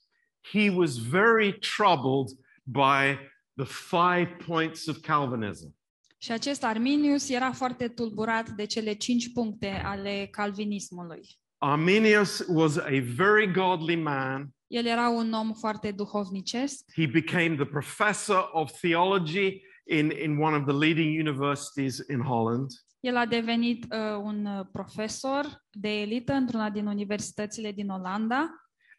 he 0.53 0.71
was 0.71 0.97
very 0.97 1.59
troubled 1.59 2.29
by 2.63 3.19
the 3.57 3.65
five 3.65 4.37
points 4.47 4.87
of 4.87 5.01
Calvinism. 5.01 5.77
Și 6.19 6.33
acest 6.33 6.65
Arminius 6.65 7.29
era 7.29 7.53
foarte 7.53 7.89
tulburat 7.89 8.49
de 8.49 8.65
cele 8.65 8.93
cinci 8.93 9.33
puncte 9.33 9.71
ale 9.85 10.29
calvinismului. 10.31 11.39
Arminius 11.59 12.43
was 12.49 12.77
a 12.77 13.01
very 13.01 13.47
godly 13.53 13.97
man. 13.97 14.55
El 14.67 14.87
era 14.87 15.09
un 15.09 15.33
om 15.33 15.53
foarte 15.53 15.91
duhovnicesc. 15.91 16.85
He 16.95 17.07
became 17.07 17.55
the 17.55 17.65
professor 17.65 18.49
of 18.53 18.71
theology 18.81 19.63
in, 19.85 20.11
in 20.11 20.39
one 20.41 20.57
of 20.57 20.65
the 20.65 20.73
leading 20.73 21.19
universities 21.19 21.99
in 22.09 22.21
Holland. 22.21 22.71
El 23.01 23.17
a 23.17 23.27
devenit 23.27 23.85
uh, 23.85 23.99
un 24.23 24.47
uh, 24.47 24.67
profesor 24.73 25.65
de 25.71 25.89
elită 26.01 26.33
într-una 26.33 26.71
din 26.71 26.87
universitățile 26.87 27.73
din 27.73 27.89
Olanda 27.89 28.51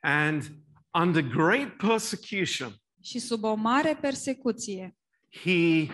And 0.02 0.44
under 1.04 1.22
great 1.22 1.76
persecution, 1.78 2.74
și 3.04 3.20
sub 3.20 3.44
o 3.44 3.54
mare 3.54 3.98
persecuție, 4.02 4.98
he 5.44 5.88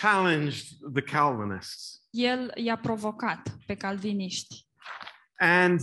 challenged 0.00 0.64
the 0.94 1.02
Calvinists. 1.02 2.02
el 2.10 2.52
i-a 2.54 2.76
provocat 2.76 3.56
pe 3.66 3.74
calviniști. 3.74 4.66
And 5.38 5.80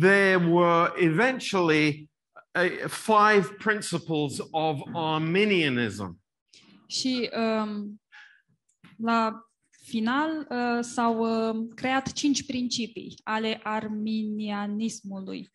there 0.00 0.38
were 0.50 0.92
eventually 0.96 2.08
uh, 2.54 2.68
five 2.88 3.56
principles 3.58 4.40
of 4.50 4.80
Arminianism. 4.94 6.20
Și 6.86 7.30
um, 7.36 8.00
la 8.96 9.46
final 9.86 10.46
uh, 10.50 10.78
s-au 10.80 11.18
uh, 11.18 11.68
creat 11.74 12.12
cinci 12.12 12.46
principii 12.46 13.20
ale 13.24 13.60
arminianismului. 13.62 15.54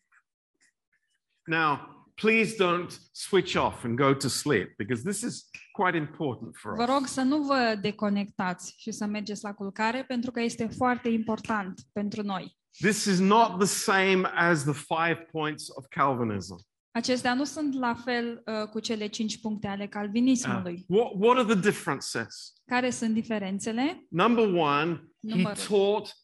Now, 1.44 2.02
please 2.14 2.56
don't 2.56 2.90
switch 3.12 3.56
off 3.56 3.84
and 3.84 3.96
go 3.96 4.14
to 4.14 4.28
sleep 4.28 4.76
because 4.76 5.02
this 5.02 5.22
is 5.22 5.48
quite 5.72 5.96
important 5.96 6.56
for 6.56 6.74
Vă 6.74 6.82
us. 6.82 6.88
rog 6.88 7.06
să 7.06 7.22
nu 7.22 7.42
vă 7.42 7.78
deconectați 7.80 8.74
și 8.78 8.90
să 8.90 9.06
mergeți 9.06 9.44
la 9.44 9.54
culcare 9.54 10.04
pentru 10.04 10.30
că 10.30 10.40
este 10.40 10.66
foarte 10.66 11.08
important 11.08 11.80
pentru 11.92 12.22
noi. 12.22 12.56
This 12.80 13.04
is 13.04 13.18
not 13.18 13.58
the 13.58 13.66
same 13.66 14.30
as 14.34 14.64
the 14.64 14.72
five 14.72 15.26
points 15.30 15.68
of 15.76 15.84
Calvinism. 15.88 16.56
Acestea 16.90 17.34
nu 17.34 17.44
sunt 17.44 17.74
la 17.74 17.94
fel 17.94 18.42
uh, 18.46 18.68
cu 18.68 18.80
cele 18.80 19.06
cinci 19.06 19.40
puncte 19.40 19.66
ale 19.66 19.82
Uh, 19.84 19.88
calvinismului. 19.88 20.84
what, 20.88 21.10
what 21.18 21.36
are 21.38 21.54
the 21.54 21.60
differences? 21.60 22.52
Care 22.66 22.90
sunt 22.90 23.14
diferențele? 23.14 24.06
Number 24.10 24.44
one, 24.54 24.94
he 25.28 25.34
Number- 25.34 25.56
taught 25.68 26.16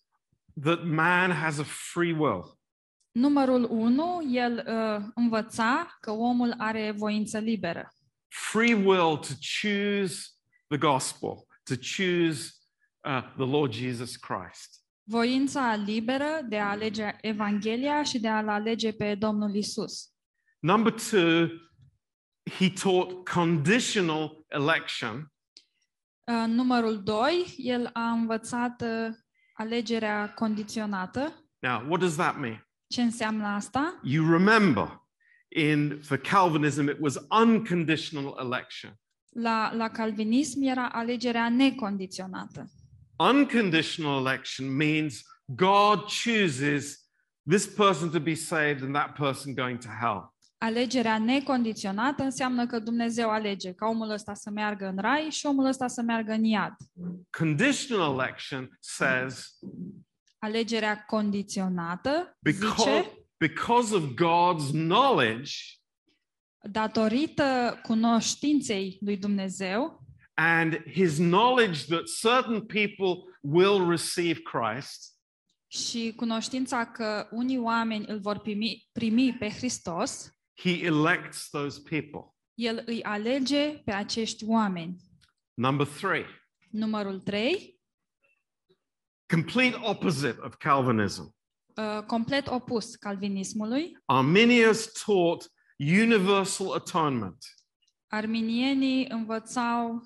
that 0.62 0.84
man 0.84 1.30
has 1.30 1.58
a 1.58 1.64
free 1.64 2.12
will. 2.12 2.58
Numărul 3.10 3.64
1, 3.70 4.20
el 4.32 4.64
uh, 4.68 5.04
învăța 5.14 5.96
că 6.00 6.10
omul 6.10 6.54
are 6.58 6.90
voință 6.96 7.38
liberă. 7.38 7.92
free 8.50 8.74
will 8.74 9.16
to 9.16 9.32
choose 9.62 10.26
the 10.68 10.78
gospel, 10.78 11.46
to 11.64 11.74
choose 11.96 12.52
uh, 13.04 13.22
the 13.36 13.44
Lord 13.46 13.72
Jesus 13.72 14.16
Christ. 14.16 14.77
Voința 15.08 15.74
liberă 15.74 16.40
de 16.48 16.58
a 16.58 16.68
alege 16.68 17.16
Evanghelia 17.20 18.02
și 18.02 18.18
de 18.18 18.28
a-L 18.28 18.48
alege 18.48 18.92
pe 18.92 19.14
Domnul 19.14 19.54
Isus. 19.54 20.12
Number 20.58 20.92
two, 20.92 21.48
he 22.58 22.70
taught 22.70 23.28
conditional 23.28 24.44
election, 24.48 25.32
Uh, 26.28 26.44
numărul 26.46 27.02
2, 27.02 27.54
el 27.56 27.90
a 27.92 28.10
învățat 28.10 28.82
uh, 28.82 29.14
alegerea 29.52 30.32
condiționată. 30.34 31.48
Now, 31.58 31.84
what 31.86 32.00
does 32.00 32.14
that 32.14 32.38
mean? 32.38 32.68
Ce 32.86 33.02
înseamnă 33.02 33.46
asta? 33.46 34.00
You 34.02 34.30
remember, 34.30 35.02
in 35.48 36.00
for 36.02 36.16
Calvinism, 36.16 36.88
it 36.88 36.96
was 37.00 37.16
unconditional 37.42 38.34
election. 38.40 38.94
La, 39.28 39.72
la 39.74 39.88
calvinism 39.88 40.62
era 40.62 40.88
alegerea 40.88 41.48
necondiționată. 41.48 42.70
Unconditional 43.18 44.26
election 44.26 44.76
means 44.76 45.22
God 45.46 46.08
chooses 46.08 47.08
this 47.46 47.66
person 47.66 48.10
to 48.10 48.20
be 48.20 48.34
saved 48.34 48.82
and 48.82 48.94
that 48.94 49.14
person 49.14 49.54
going 49.54 49.78
to 49.78 49.88
hell. 50.00 50.34
Alegerea 50.58 51.18
necondiționată 51.18 52.22
înseamnă 52.22 52.66
că 52.66 52.78
Dumnezeu 52.78 53.30
alege 53.30 53.72
ca 53.72 53.86
omul 53.86 54.10
ăsta 54.10 54.34
să 54.34 54.50
meargă 54.50 54.86
în 54.86 54.98
rai 54.98 55.28
și 55.30 55.46
omul 55.46 55.66
ăsta 55.66 55.88
să 55.88 56.02
meargă 56.02 56.32
în 56.32 56.44
iad. 56.44 56.76
Conditional 57.38 58.20
election 58.20 58.76
says 58.80 59.58
Alegerea 60.38 61.04
condiționată 61.04 62.36
because, 62.40 62.74
zice, 62.76 63.26
because 63.36 63.94
of 63.94 64.02
God's 64.02 64.70
knowledge 64.70 65.52
datorită 66.70 67.78
cunoștinței 67.82 68.98
lui 69.00 69.16
Dumnezeu 69.16 70.06
and 70.40 70.82
his 70.86 71.16
knowledge 71.18 71.86
that 71.86 72.02
certain 72.20 72.60
people 72.66 73.22
will 73.42 73.88
receive 73.88 74.40
Christ, 74.42 75.16
și 75.70 76.12
cunoștința 76.16 76.86
că 76.86 77.28
unii 77.30 77.58
oameni 77.58 78.04
îl 78.08 78.18
vor 78.20 78.38
primi, 78.38 78.88
primi 78.92 79.36
pe 79.38 79.48
Hristos, 79.50 80.30
he 80.54 80.70
elects 80.84 81.48
those 81.50 81.80
people. 81.88 82.34
el 82.54 82.82
îi 82.86 83.02
alege 83.02 83.68
pe 83.84 83.92
acești 83.92 84.44
oameni. 84.46 84.96
Number 85.54 85.86
three, 85.86 86.24
Numărul 86.70 87.20
3, 87.20 87.80
complete 89.26 89.76
opposite 89.82 90.36
of 90.40 90.54
Calvinism. 90.58 91.34
uh, 91.76 92.02
complet 92.06 92.46
opus 92.48 92.94
calvinismului, 92.94 93.98
Arminius 94.04 94.92
taught 95.04 95.50
universal 95.78 96.72
atonement. 96.74 97.36
arminienii 98.06 99.06
învățau 99.08 100.02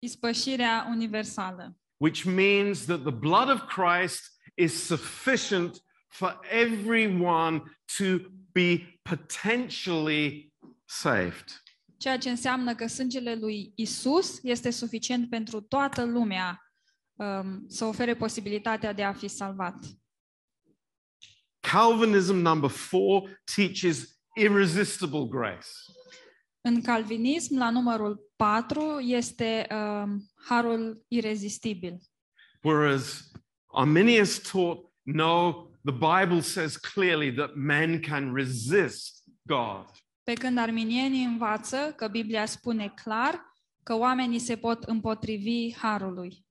ispășirea 0.00 0.86
universală. 0.90 1.74
which 2.00 2.24
means 2.24 2.86
that 2.86 3.02
the 3.02 3.12
blood 3.12 3.48
of 3.50 3.66
Christ 3.66 4.30
is 4.54 4.86
sufficient 4.86 5.80
for 6.08 6.40
everyone 6.50 7.60
to 7.98 8.18
be 8.52 8.98
potentially 9.02 10.52
saved. 10.86 11.62
Ceea 11.96 12.18
ce 12.18 12.30
înseamnă 12.30 12.74
că 12.74 12.86
sângele 12.86 13.34
lui 13.34 13.72
Isus 13.74 14.38
este 14.42 14.70
suficient 14.70 15.30
pentru 15.30 15.60
toată 15.60 16.04
lumea 16.04 16.72
um, 17.14 17.64
să 17.68 17.84
ofere 17.84 18.14
posibilitatea 18.16 18.92
de 18.92 19.02
a 19.02 19.12
fi 19.12 19.28
salvat. 19.28 19.76
Calvinism 21.60 22.34
number 22.34 22.70
four 22.70 23.42
teaches 23.54 24.20
irresistible 24.34 25.26
grace. 25.28 25.68
În 26.60 26.82
calvinism, 26.82 27.56
la 27.56 27.70
numărul 27.70 28.30
4, 28.36 28.98
este 29.00 29.66
um, 29.70 30.30
harul 30.48 31.04
irezistibil. 31.08 31.98
Whereas 32.62 33.30
Arminius 33.66 34.38
taught, 34.38 34.92
no, 35.02 35.52
the 35.84 35.92
Bible 35.92 36.40
says 36.40 36.76
clearly 36.76 37.32
that 37.32 37.54
men 37.54 38.00
can 38.00 38.34
resist 38.34 39.24
God. 39.42 39.84
Pe 40.22 40.32
când 40.32 40.58
arminienii 40.58 41.24
învață 41.24 41.92
că 41.96 42.08
Biblia 42.08 42.46
spune 42.46 42.92
clar 43.02 43.54
că 43.82 43.94
oamenii 43.94 44.38
se 44.38 44.56
pot 44.56 44.82
împotrivi 44.82 45.74
harului. 45.74 46.46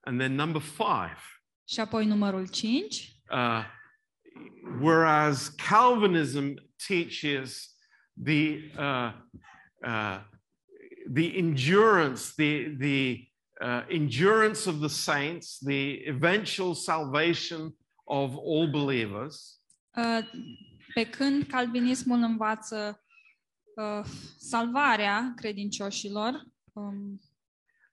And 0.00 0.18
then 0.18 0.34
number 0.34 0.60
five, 0.60 1.18
Și 1.68 1.80
apoi 1.80 2.06
numărul 2.06 2.48
5, 2.48 3.20
uh, 3.30 3.64
whereas 4.80 5.48
Calvinism 5.48 6.54
teaches 6.86 7.73
the 8.22 8.70
uh, 8.78 9.12
uh, 9.86 10.18
the 11.06 11.38
endurance, 11.38 12.34
the 12.36 12.74
the 12.78 13.26
uh, 13.60 13.82
endurance 13.90 14.66
of 14.66 14.80
the 14.80 14.88
saints, 14.88 15.58
the 15.60 16.06
eventual 16.06 16.74
salvation 16.74 17.72
of 18.06 18.36
all 18.36 18.66
believers. 18.66 19.60
uh, 19.96 20.18
pe 20.94 21.04
când 21.04 21.46
calvinismul 21.46 22.22
învață 22.22 23.04
uh, 23.76 24.04
salvarea 24.38 25.32
credincioșilor, 25.36 26.42
um, 26.72 27.20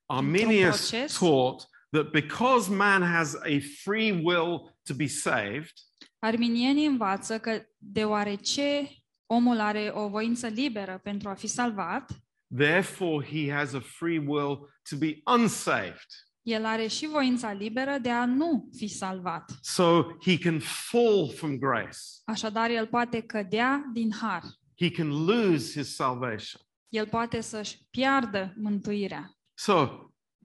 Arminius 0.06 0.90
taught 1.20 1.70
that 1.92 2.12
because 2.12 2.70
man 2.70 3.02
has 3.02 3.36
a 3.36 3.60
free 3.84 4.12
will 4.24 4.78
to 4.84 4.94
be 4.94 5.08
saved, 5.08 5.74
arminienii 6.20 6.86
învață 6.86 7.40
că 7.40 7.66
deoarece 7.78 8.90
omul 9.34 9.60
are 9.60 9.91
o 9.94 10.10
voință 10.10 10.48
liberă 10.48 11.00
pentru 11.04 11.30
a 11.30 11.34
fi 11.34 11.48
salvat, 11.48 12.12
therefore 12.56 13.26
he 13.26 13.52
has 13.54 13.74
a 13.74 13.80
free 13.80 14.20
will 14.28 14.58
to 14.89 14.96
be 14.98 15.22
unsaved. 15.26 16.08
el 16.41 16.65
are 16.65 16.88
și 16.88 17.08
voința 17.08 17.52
liberă 17.52 17.98
de 18.02 18.10
a 18.10 18.26
nu 18.26 18.70
fi 18.78 18.88
salvat. 18.88 19.52
So 19.62 20.04
he 20.26 20.38
can 20.38 20.60
fall 20.60 21.30
from 21.36 21.58
grace. 21.58 21.98
Așadar, 22.26 22.70
el 22.70 22.88
poate 22.88 23.22
cădea 23.22 23.89
din 23.94 24.12
har. 24.22 24.44
He 24.78 24.89
can 24.91 25.26
lose 25.26 25.80
his 25.80 25.96
salvation. 25.96 26.62
El 26.89 27.08
poate 27.08 27.41
să-și 27.41 27.88
piardă 27.89 28.54
mântuirea. 28.58 29.36
So 29.54 29.74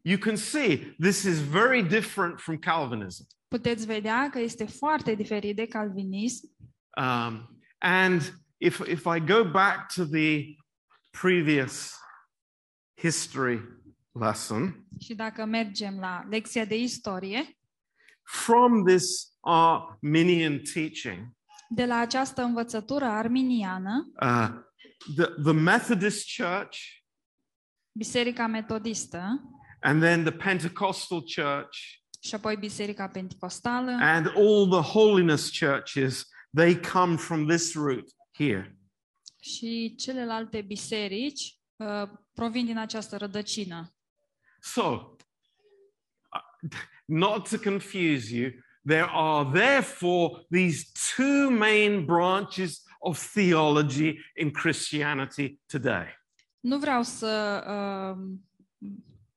you 0.03 0.19
can 0.19 0.37
see 0.37 0.95
this 1.01 1.23
is 1.23 1.39
very 1.39 1.83
different 1.83 2.41
from 2.41 2.57
Calvinism. 2.59 3.27
Puteți 3.49 3.87
vedea 3.87 4.29
că 4.31 4.39
este 4.39 4.65
foarte 4.65 5.15
diferit 5.15 5.57
de 5.57 5.67
calvinism 5.67 6.57
Um, 6.97 7.61
and 7.79 8.46
if, 8.59 8.81
if 8.81 9.07
I 9.07 9.19
go 9.19 9.45
back 9.45 9.89
to 9.95 10.05
the 10.05 10.57
previous 11.11 11.95
history 12.95 13.61
lesson, 14.13 14.87
și 15.01 15.15
dacă 15.15 15.45
mergem 15.45 15.99
la 15.99 16.27
lecția 16.31 16.65
de 16.65 16.77
istorie, 16.77 17.59
from 18.23 18.85
this 18.85 19.05
Arminian 19.41 20.61
teaching, 20.73 21.35
de 21.69 21.85
la 21.85 21.97
această 21.97 22.43
învățătură 22.43 23.05
arminiană, 23.05 24.13
uh, 24.23 24.49
the, 25.17 25.27
the 25.43 25.53
Methodist 25.53 26.37
Church 26.37 26.79
Biserica 27.93 28.47
Metodistă 28.47 29.41
and 29.81 30.03
then 30.03 30.25
the 30.25 30.33
Pentecostal 30.33 31.21
Church 31.21 31.79
și 32.21 32.35
apoi 32.35 32.57
Biserica 32.57 33.09
Pentecostală 33.09 33.91
and 34.01 34.27
all 34.27 34.69
the 34.69 34.93
holiness 34.93 35.59
churches, 35.59 36.29
they 36.55 36.81
come 36.81 37.17
from 37.17 37.47
this 37.47 37.75
root 37.75 38.11
here. 38.37 38.77
și 39.41 39.95
celelalte 39.99 40.61
biserici 40.61 41.59
uh, 41.77 42.09
provin 42.33 42.65
din 42.65 42.79
această 42.79 43.17
rădăcină. 43.17 43.95
So, 44.61 44.83
uh, 44.83 46.71
not 47.05 47.49
to 47.49 47.59
confuse 47.59 48.37
you, 48.37 48.51
there 48.85 49.09
are 49.11 49.51
therefore 49.53 50.47
these 50.51 50.85
two 51.17 51.51
main 51.51 52.05
branches 52.05 52.83
of 52.99 53.33
theology 53.33 54.19
in 54.35 54.51
Christianity 54.51 55.61
today. 55.67 56.25
Nu 56.61 56.79
vreau 56.79 57.03
să 57.03 57.65
uh, 57.67 58.39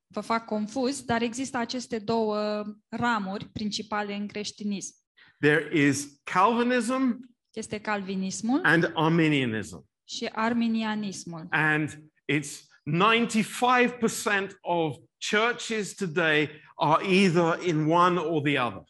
vă 0.07 0.19
fac 0.19 0.45
confuz, 0.45 1.01
dar 1.01 1.21
există 1.21 1.57
aceste 1.57 1.99
două 1.99 2.63
ramuri 2.87 3.45
principale 3.45 4.13
în 4.13 4.27
creștinism. 4.27 4.95
There 5.39 5.85
is 5.87 6.21
Calvinism 6.23 7.29
Este 7.53 7.79
calvinismul 7.79 8.59
and 8.63 8.91
Arminianism. 8.93 9.89
și 10.03 10.25
arminianismul. 10.25 11.47
And 11.49 11.89
it's 12.33 12.67
95% 12.83 14.57
of 14.61 14.97
churches 15.29 15.93
today 15.93 16.49
are 16.75 17.05
either 17.05 17.67
in 17.67 17.85
one 17.89 18.19
or 18.19 18.41
the 18.41 18.59
other. 18.59 18.83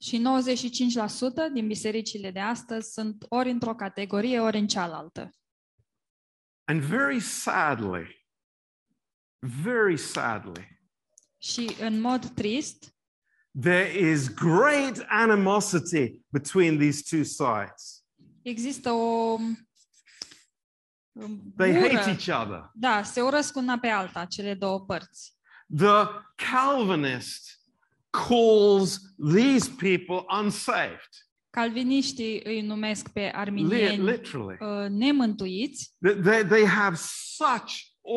Și 0.00 0.22
95% 1.50 1.52
din 1.52 1.66
bisericile 1.66 2.30
de 2.30 2.40
astăzi 2.40 2.92
sunt 2.92 3.24
ori 3.28 3.50
într-o 3.50 3.74
categorie, 3.74 4.40
ori 4.40 4.58
în 4.58 4.66
cealaltă. 4.66 5.30
And 6.64 6.80
very 6.82 7.20
sadly, 7.20 8.26
very 9.62 9.96
sadly, 9.96 10.78
Și 11.38 11.76
în 11.80 12.00
mod 12.00 12.26
trist, 12.28 12.94
there 13.60 13.98
is 14.10 14.34
great 14.34 15.04
animosity 15.08 16.20
between 16.28 16.78
these 16.78 17.16
two 17.16 17.22
sides. 17.22 18.04
Există 18.50 18.90
o 18.90 19.36
They 21.56 21.70
ură. 21.70 21.78
hate 21.96 22.10
each 22.10 22.42
other. 22.42 22.70
Da, 22.74 23.02
se 23.02 23.20
urăsc 23.20 23.56
una 23.56 23.78
pe 23.78 23.88
alta, 23.88 24.24
cele 24.24 24.54
două 24.54 24.80
părți. 24.80 25.34
The 25.76 26.06
Calvinist 26.52 27.60
calls 28.10 29.00
these 29.34 29.70
people 29.78 30.24
unsaved, 30.42 31.08
Calviniștii 31.50 32.40
îi 32.44 32.60
numesc 32.60 33.08
pe 33.08 33.20
li- 33.20 33.30
arminieni 33.32 34.04
literally. 34.04 34.56
uh, 34.60 34.88
nemântuiți, 34.90 35.94
They, 36.02 36.14
they, 36.20 36.44
they 36.44 36.66
have 36.66 36.96
such 37.36 37.72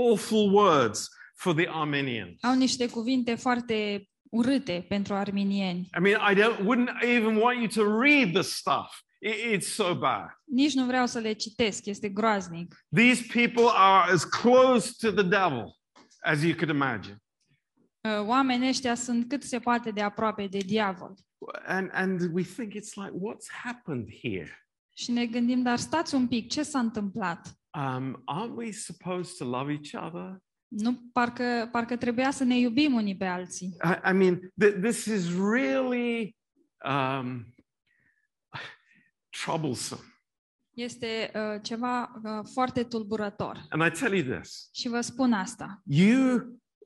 awful 0.09 0.53
words 0.53 1.07
for 1.35 1.53
the 1.55 1.67
Arminians. 1.69 2.37
au 2.43 2.53
niște 2.55 2.89
cuvinte 2.89 3.35
foarte 3.35 4.09
urâte 4.31 4.85
pentru 4.89 5.13
arminieni. 5.13 5.89
I 5.97 5.99
mean, 6.01 6.19
I 6.31 6.35
don't, 6.41 6.57
wouldn't 6.59 7.03
even 7.03 7.35
want 7.35 7.57
you 7.57 7.85
to 7.85 7.99
read 8.01 8.31
the 8.33 8.41
stuff. 8.41 8.99
It- 9.19 9.53
it's 9.55 9.67
so 9.67 9.95
bad. 9.95 10.29
Nici 10.45 10.73
nu 10.73 10.86
vreau 10.86 11.05
să 11.05 11.19
le 11.19 11.34
citesc, 11.34 11.86
este 11.86 12.10
groaznic. 12.10 12.75
These 12.95 13.23
people 13.34 13.69
are 13.73 14.12
as 14.12 14.23
close 14.23 14.91
to 14.99 15.12
the 15.21 15.27
devil 15.27 15.77
as 16.21 16.43
you 16.43 16.53
could 16.55 16.69
imagine. 16.69 17.17
Uh, 18.01 18.27
Oamenii 18.27 18.69
ăștia 18.69 18.95
sunt 18.95 19.29
cât 19.29 19.43
se 19.43 19.60
poate 19.60 19.91
de 19.91 20.01
aproape 20.01 20.47
de 20.47 20.58
diavol. 20.58 21.13
And, 21.65 21.89
and 21.93 22.21
we 22.34 22.43
think 22.43 22.73
it's 22.73 22.93
like, 22.95 23.12
what's 23.12 23.47
happened 23.63 24.08
here? 24.21 24.67
Și 24.95 25.12
ne 25.12 25.25
gândim, 25.25 25.62
dar 25.62 25.77
stați 25.77 26.15
un 26.15 26.27
pic, 26.27 26.49
ce 26.49 26.63
s-a 26.63 26.79
întâmplat? 26.79 27.53
Um, 27.77 28.23
aren't 28.32 28.55
we 28.55 28.71
supposed 28.71 29.36
to 29.38 29.45
love 29.45 29.71
each 29.71 30.05
other? 30.05 30.38
Nu, 30.67 30.99
parcă, 31.13 31.69
parcă 31.71 31.95
trebuia 31.95 32.32
să 32.32 32.43
ne 32.43 32.58
iubim 32.58 32.93
unii 32.93 33.15
pe 33.17 33.25
alții. 33.25 33.67
I, 33.84 34.10
I 34.10 34.13
mean, 34.13 34.36
th- 34.63 34.82
this 34.82 35.05
is 35.05 35.25
really 35.51 36.36
um, 36.86 37.53
troublesome. 39.43 40.02
Este 40.73 41.32
uh, 41.36 41.60
ceva 41.62 42.21
uh, 42.23 42.45
foarte 42.54 42.84
tulburător. 42.84 43.65
And 43.69 43.86
I 43.86 43.99
tell 43.99 44.13
you 44.13 44.38
this 44.39 44.69
Și 44.73 44.88
vă 44.88 45.02
spun 45.02 45.34
asta. 45.34 45.82
you 45.86 46.39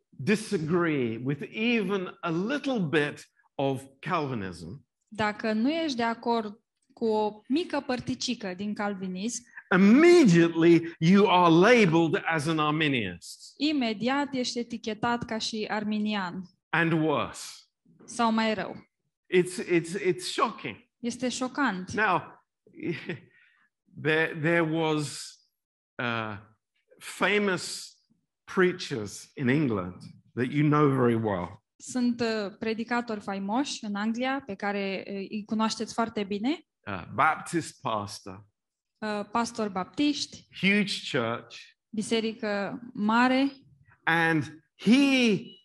disagree 0.10 1.22
with 1.24 1.42
even 1.52 2.18
a 2.22 2.30
little 2.30 2.80
bit 2.80 3.30
of 3.56 3.82
Calvinism, 4.00 4.86
Dacă 5.08 5.54
nu 5.54 5.70
ești 5.70 5.98
de 5.98 6.04
acord 6.04 6.60
cu 6.94 7.06
o 7.06 7.42
mică 7.48 7.80
părticică 7.86 8.54
din 8.58 8.74
calvinism, 8.74 9.44
immediately 9.76 10.96
you 11.00 11.30
are 11.30 11.52
labeled 11.54 12.24
as 12.26 12.48
an 12.48 12.60
Arminianist 12.60 13.54
imediat 13.58 14.34
ești 14.34 14.60
etichetat 14.60 15.24
ca 15.26 15.38
și 15.38 15.68
arminian 15.70 16.44
and 16.70 16.92
worse. 16.92 17.48
sau 18.06 18.32
mai 18.32 18.54
rău. 18.54 18.76
It's, 19.38 19.66
it's, 19.66 20.02
it's 20.08 20.24
shocking. 20.32 20.76
Este 21.00 21.30
șocant. 21.30 21.92
Now, 21.92 22.43
there, 24.04 24.40
there 24.42 24.64
was 24.64 25.32
uh, 25.96 26.38
famous 27.00 27.96
preachers 28.46 29.32
in 29.36 29.50
England 29.50 30.02
that 30.36 30.52
you 30.52 30.64
know 30.64 30.90
very 30.90 31.16
well. 31.16 31.64
Sunt 31.76 32.20
uh, 32.20 32.58
predicatori 32.60 33.20
faimoși 33.20 33.84
în 33.86 33.96
Anglia 33.96 34.44
pe 34.46 34.56
care 34.56 35.04
uh, 35.08 35.14
îi 35.14 35.44
cunoașteți 35.46 35.94
foarte 35.94 36.24
bine. 36.24 36.66
Uh, 36.88 37.04
Baptist 37.14 37.82
pastor, 37.82 38.46
uh, 38.98 39.26
pastori 39.32 39.72
baptiști, 39.72 40.48
huge 40.60 41.18
church, 41.18 41.56
biserică 41.90 42.82
mare 42.94 43.52
and 44.04 44.62
he 44.76 45.58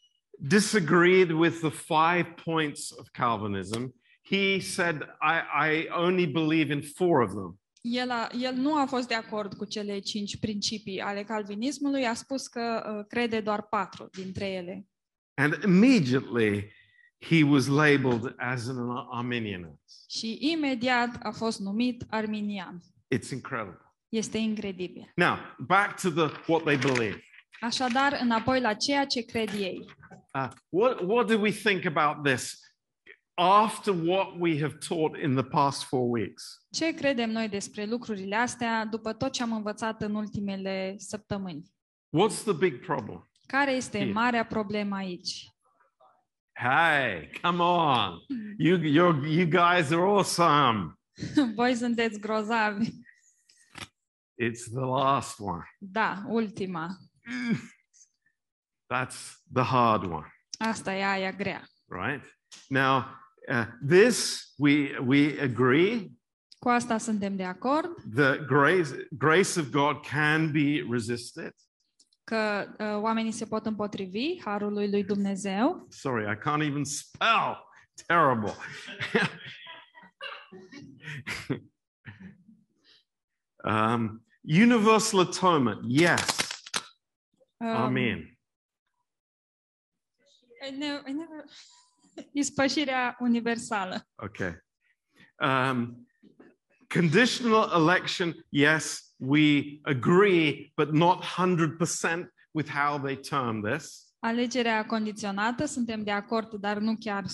disagreed 0.46 1.32
with 1.32 1.60
the 1.60 1.70
five 1.70 2.36
points 2.36 2.92
of 2.92 3.12
Calvinism. 3.12 3.92
He 4.30 4.60
said, 4.60 5.02
I, 5.20 5.40
I 5.70 5.88
only 5.90 6.26
believe 6.26 6.72
in 6.72 6.82
four 6.82 7.22
of 7.22 7.30
them. 7.30 7.58
El, 7.80 8.10
a, 8.10 8.28
el 8.40 8.54
nu 8.54 8.74
a 8.74 8.86
fost 8.86 9.08
de 9.08 9.14
acord 9.14 9.54
cu 9.54 9.64
cele 9.64 9.98
cinci 9.98 10.38
principii 10.38 11.00
ale 11.00 11.22
calvinismului, 11.22 12.06
a 12.06 12.14
spus 12.14 12.46
că 12.46 12.94
uh, 12.98 13.04
crede 13.08 13.40
doar 13.40 13.62
patru 13.62 14.08
dintre 14.12 14.46
ele. 14.46 14.86
And 15.34 15.62
immediately 15.64 16.72
he 17.18 17.42
was 17.42 17.66
labeled 17.66 18.34
as 18.36 18.68
an 18.68 18.76
Arminianist. 19.10 20.10
Și 20.10 20.38
imediat 20.40 21.18
a 21.22 21.30
fost 21.30 21.60
numit 21.60 22.04
arminian. 22.08 22.82
It's 23.14 23.30
incredible. 23.32 23.94
Este 24.08 24.38
incredibil. 24.38 25.12
Now, 25.14 25.36
back 25.58 26.00
to 26.00 26.10
the 26.10 26.30
what 26.46 26.64
they 26.64 26.76
believe. 26.76 27.22
Așadar, 27.60 28.18
înapoi 28.22 28.60
la 28.60 28.74
ceea 28.74 29.04
ce 29.06 29.22
cred 29.22 29.48
ei. 29.54 29.84
Uh, 30.34 30.48
what, 30.68 31.00
what 31.00 31.26
do 31.26 31.38
we 31.38 31.50
think 31.50 31.84
about 31.84 32.24
this 32.24 32.67
after 33.38 33.92
what 33.92 34.34
we 34.38 34.60
have 34.60 34.78
taught 34.88 35.16
in 35.22 35.34
the 35.34 35.42
past 35.44 35.82
four 35.84 36.10
weeks? 36.10 36.66
Ce 36.70 36.94
credem 36.94 37.30
noi 37.30 37.48
despre 37.48 37.84
lucrurile 37.84 38.36
astea 38.36 38.84
după 38.84 39.12
tot 39.12 39.32
ce 39.32 39.42
am 39.42 39.52
învățat 39.52 40.02
în 40.02 40.14
ultimele 40.14 40.94
săptămâni? 40.98 41.72
What's 42.16 42.42
the 42.44 42.52
big 42.52 42.84
problem? 42.84 43.30
Care 43.46 43.70
este 43.72 43.98
Here. 43.98 44.12
marea 44.12 44.44
problemă 44.44 44.96
aici? 44.96 45.46
Hey, 46.52 47.30
come 47.42 47.62
on. 47.62 48.18
You, 48.58 48.78
you're, 48.78 49.26
you 49.28 49.46
guys 49.46 49.90
are 49.90 50.02
awesome. 50.02 50.92
Voi 51.54 51.74
sunteți 51.74 52.20
grozavi. 52.20 52.86
It's 54.42 54.64
the 54.72 54.84
last 54.84 55.38
one. 55.38 55.64
Da, 55.78 56.22
ultima. 56.26 56.88
That's 58.94 59.42
the 59.52 59.62
hard 59.62 60.04
one, 60.04 60.26
Asta 60.58 60.94
e 60.94 61.04
aia 61.04 61.30
grea. 61.32 61.62
right? 61.88 62.24
Now, 62.68 63.04
uh, 63.48 63.64
this 63.88 64.46
we, 64.56 64.98
we 64.98 65.42
agree 65.42 66.16
Cu 66.58 66.68
asta 66.68 66.98
suntem 66.98 67.36
de 67.36 67.44
acord, 67.44 67.88
the 68.14 68.44
grace, 68.46 69.06
grace 69.10 69.60
of 69.60 69.70
God 69.70 70.06
can 70.06 70.52
be 70.52 70.86
resisted. 70.90 71.54
că 72.28 72.74
uh, 72.78 73.02
oamenii 73.02 73.32
se 73.32 73.46
pot 73.46 73.66
împotrivi 73.66 74.40
harului 74.40 74.90
lui 74.90 75.04
Dumnezeu. 75.04 75.86
Sorry, 75.90 76.32
I 76.32 76.36
can't 76.36 76.62
even 76.62 76.84
spell. 76.84 77.66
Terrible. 78.06 78.54
um, 83.64 84.24
universal 84.42 85.20
atonement, 85.20 85.80
yes. 85.86 86.26
Um, 87.56 87.68
Amen. 87.68 88.38
I 90.60 90.70
never, 90.70 91.02
I 91.08 91.12
never... 91.12 91.44
Ispășirea 92.32 93.16
universală. 93.20 94.08
Okay. 94.16 94.66
Um, 95.40 96.06
conditional 96.88 97.70
election, 97.74 98.34
yes, 98.48 99.14
we 99.18 99.78
agree, 99.82 100.72
but 100.76 100.92
not 100.92 101.24
100% 101.24 102.28
with 102.52 102.68
how 102.68 102.98
they 102.98 103.16
term 103.16 103.62
this. 103.62 104.06
Alegerea 104.18 104.86
condiționată, 104.86 105.64
suntem 105.64 106.02
de 106.02 106.10
acord, 106.10 106.54
dar 106.54 106.78
nu 106.78 106.96
chiar 107.00 107.24
100%. 107.24 107.28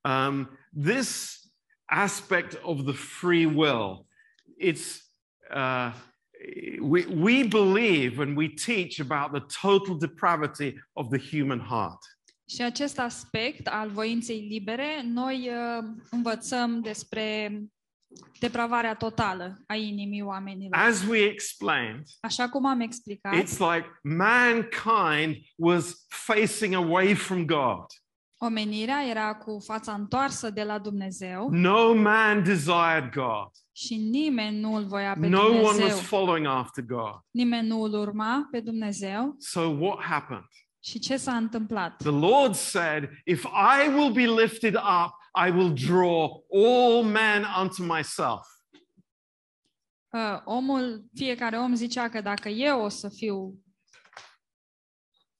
Um, 0.00 0.58
this 0.82 1.40
aspect 1.84 2.58
of 2.62 2.84
the 2.84 2.92
free 2.92 3.46
will, 3.46 4.06
it's 4.58 5.04
uh, 5.54 5.92
we, 6.80 7.06
we 7.06 7.42
believe 7.48 8.20
and 8.20 8.36
we 8.36 8.48
teach 8.48 9.00
about 9.00 9.32
the 9.32 9.40
total 9.40 9.94
depravity 9.94 10.78
of 10.94 11.10
the 11.10 11.18
human 11.18 11.60
heart. 11.60 12.00
Și 12.48 12.62
acest 12.62 12.98
aspect 12.98 13.66
al 13.66 13.90
voinței 13.90 14.46
libere, 14.50 15.02
noi 15.04 15.48
uh, 15.50 15.84
învățăm 16.10 16.80
despre 16.80 17.58
depravarea 18.40 18.94
totală 18.94 19.62
a 19.66 19.74
inimii 19.74 20.22
oamenilor. 20.22 20.78
As 20.80 21.06
we 21.06 21.18
explained, 21.24 22.02
Așa 22.20 22.48
cum 22.48 22.66
am 22.66 22.80
explicat, 22.80 23.34
it's 23.34 23.58
like 23.58 23.86
mankind 24.02 25.36
was 25.56 26.04
facing 26.08 26.74
away 26.74 27.14
from 27.14 27.44
God. 27.46 27.84
omenirea 28.38 29.04
era 29.08 29.34
cu 29.34 29.58
fața 29.64 29.92
întoarsă 29.92 30.50
de 30.50 30.62
la 30.62 30.78
Dumnezeu 30.78 31.48
No 31.50 31.94
man 31.94 32.42
desired 32.42 33.10
God. 33.14 33.48
și 33.72 33.96
nimeni 33.96 34.58
nu 34.60 34.74
îl 34.74 34.84
voia 34.84 35.16
pe 35.20 35.26
No 35.26 35.44
one 35.44 35.60
was 35.60 35.76
Dumnezeu. 35.76 35.98
following 35.98 36.46
after 36.46 36.84
God. 36.84 37.18
Nimeni 37.30 37.68
nu 37.68 37.82
îl 37.82 37.94
urma 37.94 38.48
pe 38.50 38.60
Dumnezeu. 38.60 39.34
So 39.38 39.60
what 39.60 40.00
happened? 40.04 40.44
Și 40.84 40.98
ce 40.98 41.16
s-a 41.16 41.36
întâmplat? 41.36 41.96
The 41.96 42.10
Lord 42.10 42.54
said, 42.54 43.10
If 43.24 43.44
I 43.44 43.88
will 43.88 44.12
be 44.12 44.26
lifted 44.26 44.74
up, 44.74 45.12
I 45.46 45.50
will 45.50 45.72
draw 45.72 46.44
all 46.52 47.04
men 47.04 47.44
unto 47.60 47.82
myself. 47.82 48.46
Uh, 50.12 50.40
omul, 50.44 51.04
fiecare 51.14 51.58
om 51.58 51.74
zicea 51.74 52.08
că 52.08 52.20
dacă 52.20 52.48
eu 52.48 52.80
o 52.80 52.88
să 52.88 53.08
fiu... 53.08 53.62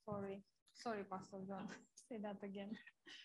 Sorry, 0.04 0.44
sorry, 0.72 1.04
Pastor 1.04 1.40
John. 1.46 1.68
Say 2.08 2.18
that 2.22 2.42
again. 2.42 2.70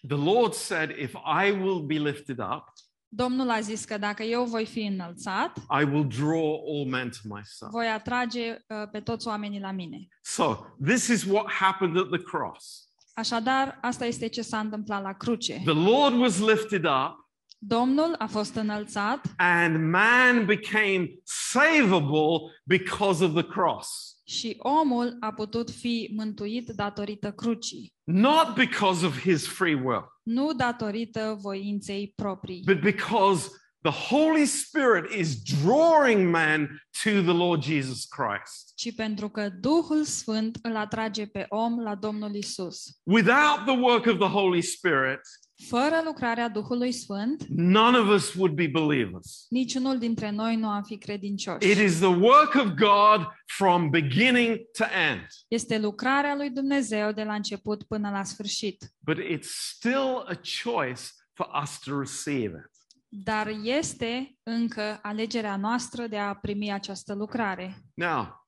The 0.08 0.18
Lord 0.18 0.54
said, 0.54 0.90
If 0.90 1.14
I 1.14 1.52
will 1.52 1.82
be 1.86 1.98
lifted 1.98 2.40
up, 2.40 2.64
Domnul 3.12 3.50
a 3.50 3.60
zis 3.60 3.86
că 3.86 3.98
dacă 3.98 4.24
eu 4.24 4.44
voi 4.44 4.66
fi 4.66 4.80
înălțat, 4.80 5.58
I 5.58 5.84
will 5.84 6.08
draw 6.08 6.62
all 6.68 6.86
men 6.90 7.10
to 7.10 7.36
myself. 7.36 7.72
voi 7.72 7.88
atrage 7.88 8.52
uh, 8.52 8.90
pe 8.92 9.00
toți 9.00 9.28
oamenii 9.28 9.60
la 9.60 9.72
mine. 9.72 10.08
So, 10.22 10.56
this 10.86 11.08
is 11.08 11.24
what 11.24 11.52
happened 11.52 11.98
at 11.98 12.08
the 12.10 12.22
cross. 12.22 12.88
Așadar, 13.14 13.78
asta 13.82 14.06
este 14.06 14.28
ce 14.28 14.42
s-a 14.42 14.60
întâmplat 14.60 15.02
la 15.02 15.14
cruce. 15.14 15.62
The 15.66 15.90
Lord 15.92 16.16
was 16.20 16.40
lifted 16.40 16.84
up, 16.86 17.28
Domnul 17.62 18.16
a 18.18 18.26
fost 18.26 18.56
înălțat 18.56 19.22
and 19.38 19.90
man 19.92 20.46
became 20.46 21.10
savable 21.24 22.52
because 22.66 23.24
of 23.24 23.34
the 23.34 23.44
cross. 23.44 24.18
Și 24.30 24.56
omul 24.58 25.18
a 25.20 25.32
putut 25.34 25.72
fi 25.72 26.10
mântuit 26.16 26.70
datorită 26.70 27.32
crucii, 27.32 27.94
Not 28.04 28.54
because 28.56 29.06
of 29.06 29.20
his 29.20 29.48
free 29.48 29.74
will, 29.76 30.04
nu 30.24 30.54
datorită 30.54 31.38
voinței 31.42 32.14
proprii, 32.16 32.64
but 32.66 32.80
because 32.80 33.50
the 33.82 34.16
Holy 34.16 34.46
Spirit 34.46 35.14
is 35.14 35.42
drawing 35.64 36.30
man 36.30 36.68
to 37.04 37.10
the 37.10 37.34
Lord 37.34 37.64
Jesus 37.64 38.06
Christ. 38.06 38.72
ci 38.76 38.96
pentru 38.96 39.30
că 39.30 39.50
Duhul 39.50 40.04
Sfânt 40.04 40.58
îl 40.62 40.76
atrage 40.76 41.26
pe 41.26 41.46
om 41.50 41.80
la 41.80 41.96
Domnul 41.96 42.36
Isus. 42.36 42.84
Without 43.04 43.66
the 43.66 43.78
work 43.80 44.06
of 44.06 44.18
the 44.18 44.28
Holy 44.28 44.62
Spirit, 44.62 45.20
Fără 45.68 46.02
lucrarea 46.06 46.50
Duhului 46.50 46.92
Sfânt, 46.92 47.44
none 47.48 47.98
of 47.98 48.10
us 48.10 48.34
would 48.34 48.54
be 48.54 48.68
believers. 48.68 49.46
niciunul 49.50 49.98
dintre 49.98 50.30
noi 50.32 50.56
nu 50.56 50.68
am 50.68 50.84
fi 50.84 50.98
credincioși. 50.98 51.70
It 51.70 51.78
is 51.78 51.98
the 51.98 52.08
work 52.08 52.54
of 52.56 52.68
God 52.68 53.28
from 53.46 53.90
beginning 53.90 54.58
to 54.78 54.84
end. 55.10 55.28
Este 55.48 55.78
lucrarea 55.78 56.36
lui 56.36 56.50
Dumnezeu 56.50 57.12
de 57.12 57.24
la 57.24 57.34
început 57.34 57.84
până 57.84 58.10
la 58.10 58.24
sfârșit. 58.24 58.94
But 59.00 59.18
it's 59.18 59.50
still 59.76 60.26
a 60.28 60.40
choice 60.64 61.02
for 61.34 61.50
us 61.62 61.80
to 61.80 62.00
receive 62.00 62.58
it. 62.58 62.78
Dar 63.12 63.48
este 63.64 64.38
încă 64.44 65.00
alegerea 65.02 65.56
noastră 65.56 66.08
de 66.08 66.18
a 66.18 66.34
primi 66.34 66.72
această 66.74 67.14
lucrare. 67.14 67.84
Now, 67.94 68.48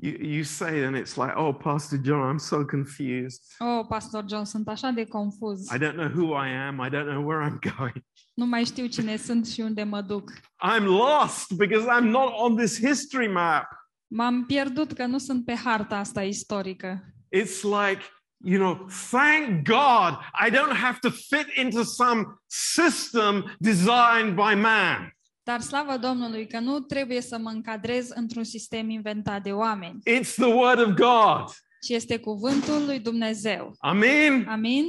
you, 0.00 0.12
you 0.20 0.42
say, 0.44 0.84
and 0.84 0.96
it's 0.96 1.16
like, 1.16 1.34
oh, 1.36 1.52
Pastor 1.52 1.98
John, 2.04 2.20
I'm 2.30 2.38
so 2.38 2.64
confused. 2.64 3.42
Oh, 3.58 3.84
Pastor 3.88 4.24
John, 4.28 4.44
sunt 4.44 4.68
așa 4.68 4.90
de 4.90 5.04
confuz. 5.04 5.70
I 5.72 5.78
don't 5.78 5.96
know 5.96 6.08
who 6.08 6.32
I 6.44 6.48
am. 6.68 6.80
I 6.80 6.88
don't 6.88 7.06
know 7.08 7.22
where 7.26 7.50
I'm 7.50 7.58
going. 7.76 8.04
Nu 8.34 8.46
mai 8.46 8.64
știu 8.64 8.86
cine 8.86 9.16
sunt 9.16 9.46
și 9.46 9.60
unde 9.60 9.82
mă 9.82 10.00
duc. 10.00 10.30
I'm 10.76 10.84
lost 10.84 11.56
because 11.56 11.86
I'm 11.98 12.04
not 12.10 12.32
on 12.36 12.56
this 12.56 12.78
history 12.78 13.28
map. 13.32 13.66
M-am 14.06 14.44
pierdut 14.46 14.92
că 14.92 15.06
nu 15.06 15.18
sunt 15.18 15.44
pe 15.44 15.54
harta 15.54 15.96
asta 15.96 16.22
istorică. 16.22 17.14
It's 17.36 17.62
like, 17.62 18.02
you 18.44 18.58
know, 18.58 18.86
thank 19.10 19.66
God 19.66 20.18
I 20.46 20.50
don't 20.50 20.76
have 20.76 20.98
to 21.00 21.10
fit 21.10 21.46
into 21.54 21.82
some 21.82 22.24
system 22.46 23.56
designed 23.58 24.34
by 24.34 24.54
man. 24.54 25.12
Dar 25.48 25.60
slavă 25.60 25.96
Domnului 25.96 26.46
că 26.46 26.58
nu 26.58 26.80
trebuie 26.80 27.20
să 27.20 27.38
mă 27.38 27.50
încadrez 27.50 28.08
într-un 28.08 28.44
sistem 28.44 28.90
inventat 28.90 29.42
de 29.42 29.52
oameni, 29.52 30.02
It's 30.10 30.34
the 30.34 30.44
word 30.44 30.78
of 30.80 30.94
God. 30.94 31.50
ci 31.80 31.88
este 31.88 32.18
cuvântul 32.18 32.84
lui 32.84 32.98
Dumnezeu. 32.98 33.74
Amen. 33.78 34.46
Amin? 34.48 34.84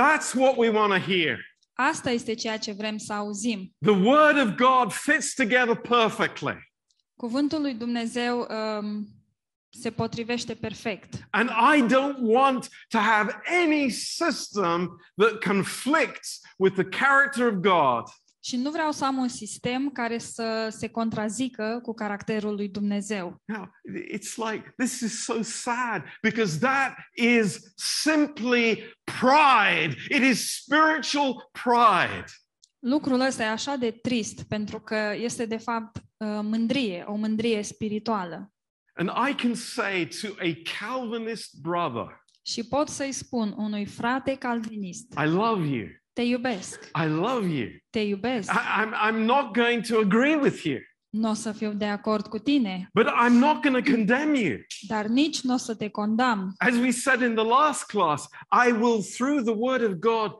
That's 0.00 0.34
what 0.34 0.56
we 0.56 0.68
want 0.68 0.92
to 0.92 1.12
hear. 1.12 1.38
Asta 1.72 2.10
este 2.10 2.34
ceea 2.34 2.58
ce 2.58 2.72
vrem 2.72 2.96
să 2.96 3.12
auzim. 3.12 3.74
The 3.84 3.94
word 3.94 4.38
of 4.38 4.54
God 4.56 4.92
fits 4.92 5.34
together 5.34 5.76
perfectly. 5.76 6.72
Cuvântul 7.16 7.60
lui 7.60 7.74
Dumnezeu 7.74 8.46
um, 8.50 9.08
se 9.68 9.90
potrivește 9.90 10.54
perfect. 10.54 11.14
And 11.30 11.48
I 11.48 11.94
don't 11.94 12.18
want 12.20 12.68
to 12.88 12.98
have 12.98 13.42
any 13.62 13.90
system 13.90 15.00
that 15.16 15.44
conflicts 15.44 16.40
with 16.56 16.74
the 16.74 17.04
character 17.04 17.46
of 17.46 17.54
God. 17.54 18.04
Și 18.48 18.56
nu 18.56 18.70
vreau 18.70 18.92
să 18.92 19.04
am 19.04 19.16
un 19.16 19.28
sistem 19.28 19.90
care 19.90 20.18
să 20.18 20.68
se 20.70 20.88
contrazică 20.88 21.80
cu 21.82 21.94
caracterul 21.94 22.54
lui 22.54 22.68
Dumnezeu. 22.68 23.42
Now, 23.44 23.70
it's 24.14 24.50
like, 24.50 24.74
this 24.76 25.00
is 25.00 25.24
so 25.24 25.42
sad 25.42 26.02
because 26.22 26.58
that 26.58 26.96
is 27.14 27.58
simply 28.02 28.96
pride. 29.04 29.96
It 30.08 30.22
is 30.22 30.62
spiritual 30.62 31.50
pride. 31.52 32.24
Lucrul 32.78 33.20
ăsta 33.20 33.42
e 33.42 33.46
așa 33.46 33.76
de 33.76 33.90
trist 33.90 34.42
pentru 34.42 34.80
că 34.80 35.14
este 35.16 35.46
de 35.46 35.56
fapt 35.56 35.96
uh, 35.96 36.02
mândrie, 36.42 37.04
o 37.06 37.14
mândrie 37.14 37.62
spirituală. 37.62 38.52
And 38.94 39.10
I 39.30 39.34
can 39.34 39.54
say 39.54 40.08
to 40.20 40.28
a 40.28 40.62
Calvinist 40.78 41.60
brother, 41.60 42.24
Și 42.42 42.64
pot 42.68 42.88
să-i 42.88 43.12
spun 43.12 43.54
unui 43.56 43.86
frate 43.86 44.36
calvinist, 44.36 45.12
I 45.24 45.26
love 45.26 45.66
you. 45.66 45.86
Te 46.18 46.24
iubesc, 46.24 46.84
I 46.84 47.06
love 47.06 47.46
you. 47.46 47.68
te 47.90 48.00
iubesc, 48.00 48.52
I, 48.52 48.56
I'm, 48.56 48.92
I'm 48.92 49.24
not 49.24 49.54
going 49.54 49.86
to 49.86 49.98
agree 49.98 50.34
with 50.34 50.64
you, 50.64 50.78
nu 51.08 51.30
o 51.30 51.32
să 51.32 51.52
fiu 51.52 51.72
de 51.72 51.84
acord 51.84 52.26
cu 52.26 52.38
tine, 52.38 52.88
but 52.94 53.06
I'm 53.06 53.38
not 53.38 53.62
going 53.62 53.84
to 53.84 53.90
condemn 53.90 54.34
you. 54.34 54.58
dar 54.86 55.06
nici 55.06 55.40
nu 55.40 55.54
o 55.54 55.56
să 55.56 55.74
te 55.74 55.88
condamn. 55.88 56.54
As 56.56 56.74
we 56.74 56.90
said 56.90 57.20
in 57.20 57.34
the 57.34 57.44
last 57.44 57.84
class, 57.84 58.28
I 58.66 58.72
will, 58.72 59.02
through 59.02 59.44
the 59.44 59.54
word 59.56 59.82
of 59.82 59.92
God, 59.92 60.32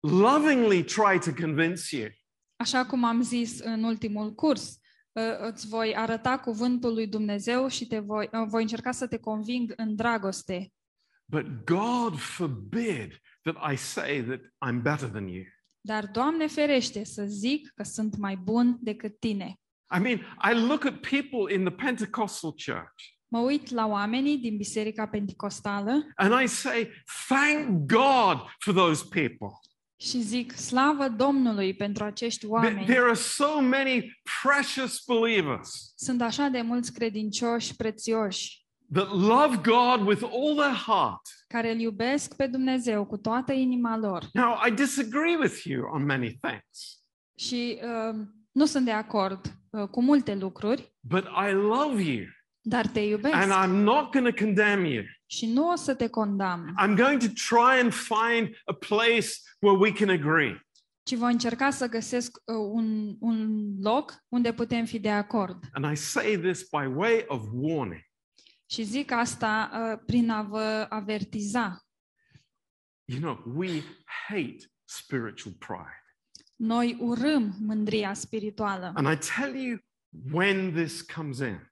lovingly 0.00 0.84
try 0.84 1.18
to 1.18 1.42
convince 1.42 1.96
you. 1.96 2.08
Așa 2.56 2.86
cum 2.86 3.04
am 3.04 3.22
zis 3.22 3.58
în 3.60 3.82
ultimul 3.82 4.34
curs, 4.34 4.78
uh, 5.12 5.22
îți 5.38 5.68
voi 5.68 5.96
arăta 5.96 6.38
cuvântul 6.38 6.92
lui 6.92 7.06
Dumnezeu 7.06 7.68
și 7.68 7.86
te 7.86 7.98
voi, 7.98 8.28
uh, 8.32 8.46
voi 8.46 8.62
încerca 8.62 8.90
să 8.92 9.06
te 9.06 9.18
conving 9.18 9.72
în 9.76 9.96
dragoste. 9.96 10.72
But 11.24 11.64
God 11.64 12.18
forbid 12.18 13.20
that 13.46 13.72
I 13.72 13.76
say 13.76 14.22
that 14.22 14.40
I'm 14.68 14.82
better 14.82 15.08
than 15.08 15.28
you. 15.28 15.44
Dar, 15.80 16.06
Doamne 16.06 16.46
ferește, 16.46 17.04
să 17.04 17.24
zic 17.24 17.72
că 17.74 17.82
sunt 17.82 18.16
mai 18.16 18.36
bun 18.36 18.76
decât 18.80 19.20
tine. 19.20 19.54
I 19.96 19.98
mean, 19.98 20.18
I 20.50 20.66
look 20.66 20.84
at 20.84 21.00
people 21.00 21.54
in 21.54 21.64
the 21.64 21.74
Pentecostal 21.74 22.50
church 22.50 23.14
Mă 23.28 23.38
uit 23.38 23.70
la 23.70 23.86
oamenii 23.86 24.38
din 24.38 24.56
Biserica 24.56 25.06
Pentecostală 25.06 26.06
and 26.14 26.42
I 26.42 26.46
say, 26.46 26.90
Thank 27.28 27.86
God 27.86 28.38
for 28.58 28.74
those 28.74 29.04
people. 29.10 29.48
și 30.00 30.20
zic, 30.20 30.52
slavă 30.52 31.08
Domnului 31.08 31.74
pentru 31.74 32.04
acești 32.04 32.46
Th- 32.46 32.48
oameni. 32.48 32.84
There 32.84 33.00
are 33.00 33.14
so 33.14 33.60
many 33.60 34.20
precious 34.42 35.04
believers 35.06 35.92
Sunt 35.96 36.22
așa 36.22 36.48
de 36.48 36.60
mulți 36.60 36.92
credincioși 36.92 37.76
prețioși 37.76 38.65
that 38.92 39.08
love 39.10 39.56
God 39.62 40.06
with 40.06 40.22
all 40.22 40.56
their 40.56 40.74
heart. 40.86 41.20
care 41.48 41.72
îl 41.72 41.78
iubesc 41.80 42.36
pe 42.36 42.46
Dumnezeu 42.46 43.04
cu 43.06 43.16
toată 43.16 43.52
inima 43.52 43.96
lor. 43.98 44.28
Now, 44.32 44.58
I 44.66 44.70
disagree 44.70 45.36
with 45.36 45.62
you 45.64 45.90
on 45.92 46.04
many 46.04 46.38
things, 46.40 47.02
Și 47.34 47.78
uh, 47.82 48.16
nu 48.52 48.64
sunt 48.64 48.84
de 48.84 48.90
acord 48.92 49.58
uh, 49.70 49.88
cu 49.88 50.02
multe 50.02 50.34
lucruri, 50.34 50.94
but 51.00 51.24
I 51.48 51.52
love 51.52 52.02
you 52.02 52.24
dar 52.68 52.86
te 52.86 53.00
iubesc 53.00 53.34
and 53.34 53.52
I'm 53.52 53.82
not 53.82 54.12
going 54.12 54.34
to 54.34 54.44
condemn 54.44 54.84
you. 54.84 55.04
și 55.26 55.46
nu 55.46 55.70
o 55.70 55.74
să 55.76 55.94
te 55.94 56.08
condamn, 56.08 56.74
I'm 56.84 56.96
going 56.96 57.20
to 57.20 57.28
try 57.48 57.80
and 57.82 57.92
find 57.92 58.48
a 58.64 58.72
place 58.72 59.28
where 59.60 59.78
we 59.78 59.92
can 59.92 60.08
agree. 60.08 60.60
ci 61.02 61.14
voi 61.14 61.32
încerca 61.32 61.70
să 61.70 61.88
găsesc 61.88 62.36
uh, 62.44 62.54
un, 62.72 63.16
un 63.20 63.66
loc 63.82 64.14
unde 64.28 64.52
putem 64.52 64.84
fi 64.84 64.98
de 64.98 65.10
acord. 65.10 65.64
And 65.72 65.92
I 65.92 65.96
say 65.96 66.36
this 66.38 66.68
by 66.70 66.86
way 66.94 67.24
of 67.28 67.42
warning. 67.52 68.00
Și 68.66 68.82
zic 68.82 69.10
asta 69.10 69.70
uh, 69.72 70.02
prin 70.06 70.30
a 70.30 70.42
vă 70.42 70.86
avertiza. 70.88 71.86
You 73.04 73.20
know, 73.20 73.42
we 73.56 73.82
hate 74.28 74.56
spiritual 74.84 75.54
pride. 75.54 76.04
Noi 76.56 76.96
urâm 77.00 77.56
mândria 77.60 78.14
spirituală. 78.14 78.92
And 78.94 79.12
I 79.12 79.26
tell 79.36 79.54
you 79.54 79.78
when 80.32 80.72
this 80.72 81.02
comes 81.02 81.38
in. 81.38 81.70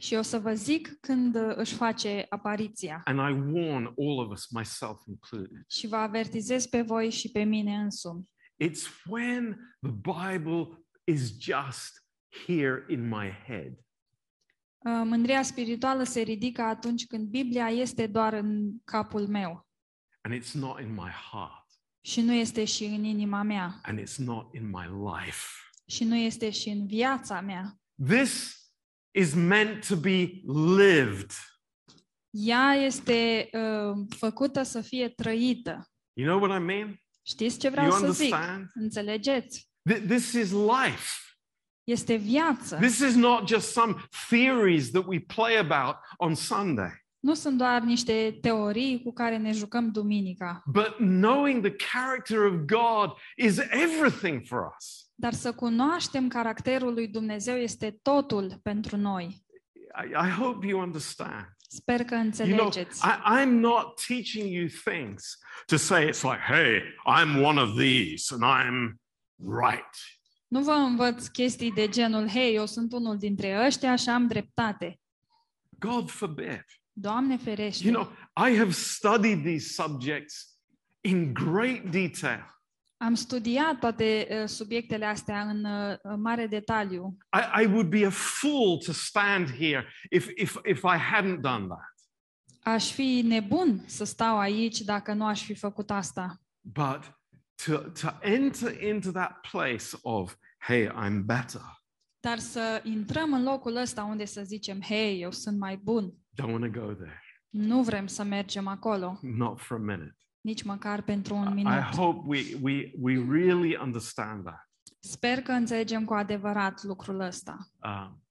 Și 0.00 0.14
o 0.14 0.22
să 0.22 0.38
vă 0.38 0.54
zic 0.54 1.00
când 1.00 1.34
uh, 1.34 1.52
își 1.56 1.74
face 1.74 2.26
apariția. 2.28 3.02
And 3.04 3.18
I 3.18 3.52
warn 3.52 3.84
all 3.84 4.18
of 4.18 4.30
us, 4.30 4.50
myself 4.50 5.00
included. 5.06 5.64
Și 5.68 5.86
vă 5.86 5.96
avertizez 5.96 6.66
pe 6.66 6.82
voi 6.82 7.10
și 7.10 7.30
pe 7.30 7.42
mine 7.42 7.76
însumi. 7.76 8.28
It's 8.64 9.04
when 9.06 9.74
the 9.80 9.92
Bible 9.92 10.86
is 11.04 11.38
just 11.40 12.04
here 12.46 12.84
in 12.88 13.08
my 13.08 13.30
head. 13.46 13.78
Uh, 14.84 15.02
Mândria 15.04 15.42
spirituală 15.42 16.02
se 16.02 16.20
ridică 16.20 16.62
atunci 16.62 17.06
când 17.06 17.28
Biblia 17.28 17.68
este 17.68 18.06
doar 18.06 18.32
în 18.32 18.70
capul 18.84 19.26
meu 19.28 19.66
and 20.20 20.34
it's 20.42 20.52
not 20.52 20.80
in 20.80 20.92
my 20.94 21.10
heart 21.30 21.64
și 22.00 22.20
nu 22.20 22.32
este 22.32 22.64
și 22.64 22.84
în 22.84 23.04
inima 23.04 23.42
mea 23.42 23.78
and 23.82 24.00
it's 24.00 24.16
not 24.16 24.54
in 24.54 24.68
my 24.70 24.86
life. 25.14 25.38
și 25.86 26.04
nu 26.04 26.16
este 26.16 26.50
și 26.50 26.68
în 26.68 26.86
viața 26.86 27.40
mea. 27.40 27.78
This 28.08 28.58
is 29.10 29.34
meant 29.34 29.86
to 29.88 29.96
be 29.96 30.40
lived. 30.76 31.30
Ea 32.30 32.72
este 32.74 33.48
uh, 33.52 34.06
făcută 34.16 34.62
să 34.62 34.80
fie 34.80 35.08
trăită. 35.08 35.88
You 36.12 36.28
know 36.28 36.48
what 36.50 36.60
I 36.60 36.64
mean? 36.64 36.98
Știți 37.22 37.58
ce 37.58 37.68
vreau 37.68 37.86
You 37.86 37.98
să 37.98 38.12
zic? 38.12 38.32
understand? 38.32 38.70
Înțelegeți? 38.74 39.68
Th- 39.92 40.06
This 40.06 40.32
is 40.32 40.50
life. 40.50 41.33
Este 41.84 42.14
viață. 42.14 42.76
This 42.76 42.98
is 42.98 43.14
not 43.14 43.48
just 43.48 43.72
some 43.72 43.94
theories 44.28 44.90
that 44.90 45.04
we 45.06 45.18
play 45.20 45.56
about 45.58 45.96
on 46.16 46.34
Sunday, 46.34 47.04
Nu 47.20 47.34
sunt 47.34 47.58
doar 47.58 47.80
niște 47.80 48.38
teorii 48.40 49.02
cu 49.02 49.12
care 49.12 49.36
ne 49.36 49.52
jucăm 49.52 49.90
duminica, 49.90 50.62
but 50.66 50.94
knowing 50.96 51.66
the 51.68 51.76
character 51.92 52.38
of 52.38 52.52
God 52.54 53.10
is 53.36 53.58
everything 53.58 54.42
for 54.46 54.74
us. 54.78 55.08
dar 55.14 55.32
să 55.32 55.52
cunoaștem 55.52 56.28
caracterul 56.28 56.92
lui 56.94 57.08
Dumnezeu 57.08 57.56
este 57.56 57.98
totul 58.02 58.60
pentru 58.62 58.96
noi. 58.96 59.44
I, 60.04 60.26
I 60.26 60.30
hope 60.30 60.66
you 60.66 60.80
understand. 60.80 61.48
Sper 61.68 62.04
că 62.04 62.14
You 62.14 62.30
know, 62.32 62.64
înțelegeți. 62.64 63.00
I, 63.06 63.42
I'm 63.42 63.50
not 63.50 64.04
teaching 64.06 64.52
you 64.52 64.66
things 64.84 65.38
to 65.66 65.76
say 65.76 66.08
it's 66.08 66.22
like, 66.22 66.40
hey, 66.46 66.82
I'm 67.06 67.42
one 67.44 67.60
of 67.60 67.78
these 67.78 68.34
and 68.34 68.42
I'm 68.42 69.00
right. 69.38 69.96
Nu 70.54 70.62
vă 70.62 70.72
învăț 70.72 71.26
chestii 71.26 71.72
de 71.72 71.88
genul, 71.88 72.28
hei, 72.28 72.54
eu 72.54 72.66
sunt 72.66 72.92
unul 72.92 73.18
dintre 73.18 73.66
ăștia 73.66 73.96
și 73.96 74.08
am 74.08 74.26
dreptate. 74.26 75.00
God 75.78 76.10
forbid. 76.10 76.64
Doamne 76.92 77.36
ferește! 77.36 77.88
You 77.88 77.94
know, 77.94 78.12
I 78.48 78.56
have 78.56 78.70
studied 78.70 79.42
these 79.42 79.82
subjects 79.82 80.58
in 81.00 81.32
great 81.32 81.90
detail. 81.90 82.62
Am 82.96 83.14
studiat 83.14 83.78
toate 83.78 84.26
uh, 84.30 84.48
subiectele 84.48 85.04
astea 85.04 85.40
în 85.40 85.64
uh, 85.64 85.96
mare 86.16 86.46
detaliu 86.46 87.16
I, 87.32 87.62
I 87.62 87.66
would 87.66 87.88
be 87.88 88.06
a 88.06 88.10
fool 88.10 88.78
to 88.84 88.92
stand 88.92 89.50
here 89.50 89.86
if, 90.10 90.28
if, 90.34 90.56
if 90.64 90.82
I 90.82 90.96
hadn't 91.12 91.40
done 91.40 91.66
that. 91.66 91.94
Aș 92.60 92.92
fi 92.92 93.22
nebun 93.26 93.84
să 93.86 94.04
stau 94.04 94.38
aici 94.38 94.80
dacă 94.80 95.12
nu 95.12 95.26
aș 95.26 95.44
fi 95.44 95.54
făcut 95.54 95.90
asta. 95.90 96.40
But 96.60 97.22
to, 97.66 97.78
to 97.78 98.08
enter 98.22 98.82
into 98.82 99.10
that 99.10 99.40
place 99.50 99.96
of, 100.02 100.36
hey, 100.66 100.88
I'm 100.88 101.24
better, 101.24 101.60
Dar 102.20 102.38
să 102.38 102.80
intrăm 102.84 103.32
în 103.32 103.42
locul 103.42 103.76
ăsta 103.76 104.04
unde 104.04 104.24
să 104.24 104.42
zicem, 104.42 104.80
hei, 104.80 105.20
eu 105.20 105.30
sunt 105.30 105.58
mai 105.58 105.76
bun, 105.76 106.12
don't 106.42 106.50
want 106.50 106.72
to 106.72 106.80
go 106.80 106.92
there, 106.92 107.20
nu 107.48 107.82
vrem 107.82 108.06
să 108.06 108.22
mergem 108.22 108.66
acolo, 108.66 109.18
not 109.22 109.60
for 109.60 109.76
a 109.76 109.80
minute. 109.80 110.16
nici 110.40 110.62
măcar 110.62 111.02
pentru 111.02 111.34
un 111.34 111.50
I 111.50 111.54
minut. 111.54 111.82
hope 111.82 112.22
we, 112.26 112.40
we, 112.62 112.92
we 113.00 113.14
really 113.30 113.76
understand 113.76 114.44
that. 114.44 114.68
Sper 115.00 115.42
că 115.42 115.52
înțelegem 115.52 116.04
cu 116.04 116.14
adevărat 116.14 116.82
lucrul 116.82 117.20
ăsta. 117.20 117.68
Um, 117.84 118.22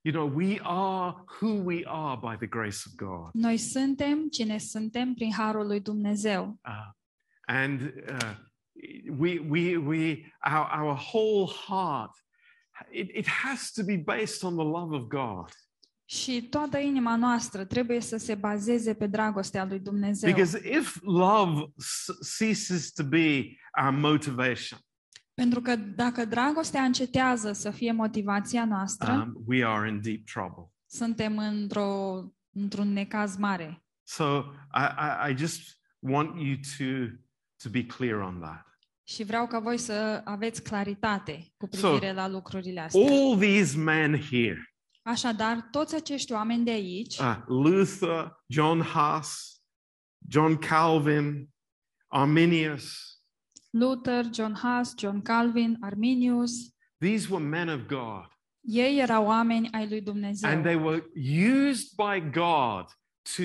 you 0.00 0.14
know, 0.14 0.36
we 0.36 0.60
are 0.62 1.14
who 1.40 1.62
we 1.64 1.82
are 1.84 2.18
by 2.20 2.36
the 2.36 2.46
grace 2.46 2.78
of 2.86 2.92
God. 2.94 3.30
Noi 3.32 3.56
suntem 3.56 4.28
cine 4.28 4.58
suntem 4.58 5.14
prin 5.14 5.32
harul 5.32 5.66
lui 5.66 5.80
Dumnezeu. 5.80 6.60
Uh, 6.68 6.90
and 7.46 7.80
uh, 7.80 8.36
we, 9.18 9.38
we, 9.38 9.76
we, 9.76 10.32
our, 10.44 10.66
our 10.80 10.94
whole 10.94 11.46
heart, 11.46 12.10
it, 12.90 13.10
it 13.14 13.26
has 13.26 13.72
to 13.72 13.84
be 13.84 13.96
based 13.96 14.44
on 14.44 14.56
the 14.56 14.64
love 14.64 14.94
of 14.94 15.08
God. 15.08 15.50
Și 16.04 16.42
toată 16.42 16.78
inima 16.78 17.16
noastră 17.16 17.64
trebuie 17.64 18.00
să 18.00 18.16
se 18.16 18.34
bazeze 18.34 18.94
pe 18.94 19.06
dragostea 19.06 19.64
lui 19.64 19.78
Dumnezeu. 19.78 20.30
Because 20.30 20.68
if 20.78 20.98
love 21.02 21.72
ceases 22.38 22.92
to 22.92 23.04
be 23.04 23.56
our 23.82 23.90
motivation, 23.90 24.78
Pentru 25.34 25.60
că 25.60 25.76
dacă 25.76 26.24
dragostea 26.24 26.82
încetează 26.82 27.52
să 27.52 27.70
fie 27.70 27.92
motivația 27.92 28.64
noastră, 28.64 29.12
um, 29.12 29.42
we 29.46 29.64
are 29.64 29.88
in 29.88 30.00
deep 30.00 30.24
trouble. 30.24 30.72
suntem 30.86 31.38
într-o, 31.38 32.22
într-un 32.52 32.92
necaz 32.92 33.36
mare. 33.36 33.82
So 34.02 34.44
I, 34.74 34.82
I, 34.82 35.32
I 35.32 35.36
just 35.36 35.80
want 35.98 36.40
you 36.40 36.56
to, 36.78 37.14
to 37.62 37.70
be 37.70 37.84
clear 37.84 38.20
on 38.20 38.40
that. 38.40 38.67
Și 39.08 39.24
vreau 39.24 39.46
ca 39.46 39.58
voi 39.58 39.78
să 39.78 40.22
aveți 40.24 40.62
claritate 40.62 41.52
cu 41.56 41.68
So, 41.70 41.88
privire 41.88 42.12
la 42.12 42.28
lucrurile 42.28 42.80
astea. 42.80 43.00
All 43.10 43.38
these 43.38 43.76
men 43.78 44.20
here, 44.20 44.72
Așadar, 45.02 45.68
toți 45.70 45.94
acești 45.94 46.32
oameni 46.32 46.64
de 46.64 46.70
aici, 46.70 47.18
uh, 47.18 47.36
Luther, 47.46 48.36
John 48.46 48.80
Huss, 48.80 49.60
John 50.28 50.54
Calvin, 50.54 51.48
Arminius, 52.06 53.16
Luther, 53.70 54.24
John 54.34 54.54
Huss, 54.54 54.94
John 54.98 55.20
Calvin, 55.20 55.76
Arminius, 55.80 56.52
These 56.98 57.28
were 57.30 57.44
men 57.44 57.68
of 57.68 57.80
God. 57.86 58.26
ei 58.60 58.98
erau 58.98 59.26
oameni 59.26 59.68
ai 59.72 59.88
lui 59.88 60.00
Dumnezeu. 60.00 60.50
And 60.50 60.62
they 60.62 60.76
were 60.76 61.04
used 61.56 61.88
by 61.96 62.30
God 62.30 62.84
to 63.36 63.42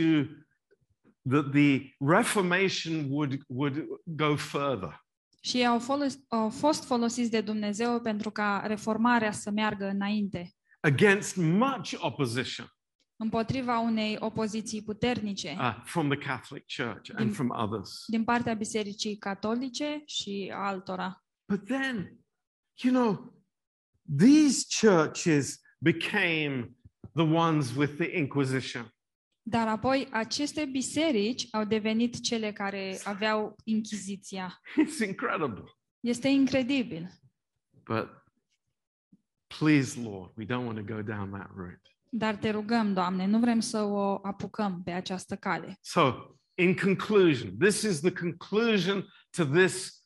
that 1.29 1.51
the 1.51 1.95
Reformation 1.99 3.05
would, 3.09 3.41
would 3.47 3.85
go 4.05 4.35
further. 4.35 5.02
Și 5.45 5.57
ei 5.57 5.65
au, 5.65 5.79
folos- 5.79 6.19
au 6.27 6.49
fost 6.49 6.83
folosiți 6.85 7.31
de 7.31 7.41
Dumnezeu 7.41 7.99
pentru 8.01 8.31
ca 8.31 8.63
reformarea 8.65 9.31
să 9.31 9.51
meargă 9.51 9.85
înainte, 9.87 10.51
against 10.79 11.35
much 11.35 11.93
opposition 11.97 12.67
împotriva 13.15 13.79
unei 13.79 14.17
opoziții 14.19 14.83
puternice 14.83 15.55
uh, 15.59 15.81
from 15.85 16.09
the 16.09 16.17
Catholic 16.17 16.63
Church 16.75 17.09
and 17.09 17.25
Din- 17.25 17.31
from 17.33 17.49
others. 17.49 18.03
din 18.07 18.23
partea 18.23 18.53
Bisericii 18.53 19.17
Catolice 19.17 20.01
și 20.05 20.51
a 20.55 20.67
altora. 20.67 21.23
But 21.51 21.65
then, 21.65 22.17
you 22.83 22.93
know, 22.93 23.33
these 24.17 24.65
churches 24.79 25.59
became 25.77 26.75
the 27.13 27.23
ones 27.23 27.75
with 27.75 27.95
the 27.95 28.17
Inquisition. 28.17 28.92
Dar 29.45 29.67
apoi 29.67 30.07
aceste 30.11 30.65
biserici 30.65 31.47
au 31.51 31.63
devenit 31.63 32.21
cele 32.21 32.51
care 32.51 32.99
aveau 33.03 33.55
Inchiziția. 33.63 34.59
It's 34.85 35.05
incredible. 35.05 35.63
Este 35.99 36.27
incredibil. 36.27 37.09
But 37.83 38.09
please, 39.47 40.01
Lord, 40.01 40.31
we 40.37 40.45
don't 40.45 40.65
want 40.65 40.87
to 40.87 40.93
go 40.95 41.01
down 41.01 41.31
that 41.31 41.49
route. 41.55 41.81
Dar 42.09 42.35
te 42.35 42.49
rugăm, 42.49 42.93
Doamne, 42.93 43.25
nu 43.25 43.39
vrem 43.39 43.59
să 43.59 43.81
o 43.81 44.19
apucăm 44.21 44.81
pe 44.83 44.91
această 44.91 45.35
cale. 45.35 45.77
So, 45.81 46.13
in 46.53 46.75
conclusion, 46.75 47.57
this 47.57 47.81
is 47.81 47.99
the 47.99 48.11
conclusion 48.11 49.05
to 49.29 49.45
this 49.45 50.03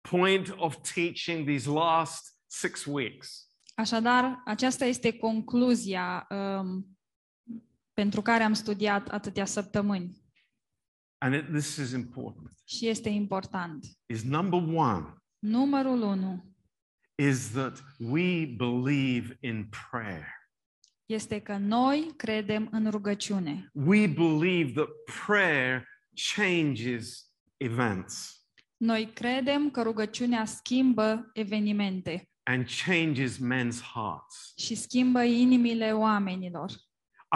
point 0.00 0.54
of 0.56 0.76
teaching 0.94 1.46
these 1.46 1.68
last 1.68 2.36
six 2.46 2.84
weeks. 2.84 3.50
Așadar, 3.74 4.42
aceasta 4.44 4.84
este 4.84 5.12
concluzia 5.12 6.26
um, 6.30 6.91
pentru 7.92 8.22
care 8.22 8.42
am 8.42 8.52
studiat 8.52 9.08
atâtea 9.08 9.44
săptămâni 9.44 10.20
And 11.18 11.34
it, 11.34 11.46
this 11.52 11.76
is 11.76 11.92
important. 11.92 12.50
și 12.64 12.86
este 12.88 13.08
important. 13.08 13.86
Is 14.06 14.22
number 14.22 14.60
one 14.76 15.14
Numărul 15.38 16.02
1 16.02 16.44
is 17.14 17.50
that 17.50 17.82
we 17.98 18.46
believe 18.46 19.36
in 19.40 19.68
prayer. 19.90 20.26
este 21.06 21.40
că 21.40 21.56
noi 21.56 22.12
credem 22.16 22.68
în 22.70 22.90
rugăciune. 22.90 23.70
We 23.72 24.06
believe 24.06 24.72
that 24.72 24.88
prayer 25.26 25.86
changes 26.36 27.30
events 27.56 28.36
Noi 28.76 29.10
credem 29.14 29.70
că 29.70 29.82
rugăciunea 29.82 30.44
schimbă 30.44 31.30
evenimente 31.32 32.26
and 32.42 32.66
changes 32.86 33.38
men's 33.38 33.80
hearts. 33.94 34.52
și 34.56 34.74
schimbă 34.74 35.22
inimile 35.22 35.92
oamenilor. 35.92 36.70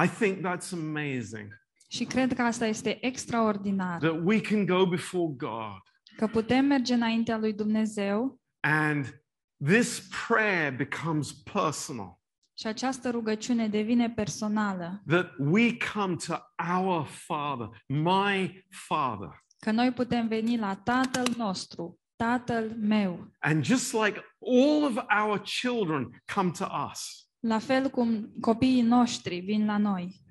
I 0.05 0.09
think 0.09 0.38
that's 0.47 0.72
amazing 0.72 1.49
Și 1.88 2.05
cred 2.05 2.34
că 2.34 2.42
asta 2.42 2.66
este 2.66 3.07
extraordinar. 3.07 3.99
that 4.01 4.20
we 4.24 4.40
can 4.40 4.66
go 4.66 4.86
before 4.86 5.32
God 5.36 5.80
Că 6.16 6.26
putem 6.26 6.64
merge 6.64 6.94
înaintea 6.94 7.38
lui 7.38 7.53
Dumnezeu 7.53 8.40
and 8.61 9.22
this 9.64 10.09
prayer 10.26 10.72
becomes 10.76 11.32
personal. 11.32 12.20
și 12.59 12.66
această 12.66 13.11
rugăciune 13.11 13.68
devine 13.68 14.11
personală. 14.11 15.03
That 15.07 15.30
we 15.38 15.76
come 15.94 16.16
to 16.26 16.34
our 16.78 17.07
Father, 17.07 17.68
my 17.86 18.64
Father. 18.70 19.44
Că 19.59 19.70
noi 19.70 19.92
putem 19.92 20.28
veni 20.28 20.59
la 20.59 20.74
Tatăl 20.74 21.34
nostru, 21.36 21.99
Tatăl 22.16 22.72
meu. 22.78 23.30
And 23.38 23.64
just 23.64 23.92
like 23.92 24.24
all 24.40 24.84
of 24.84 24.97
our 25.24 25.42
children 25.61 26.22
come 26.34 26.51
to 26.51 26.66
us, 26.92 27.26
La 27.47 27.59
fel 27.59 27.90
cum 27.90 28.32
copiii 28.40 28.82
noștri 28.82 29.40
vin 29.40 29.66
la 29.66 29.78
noi. 29.78 30.24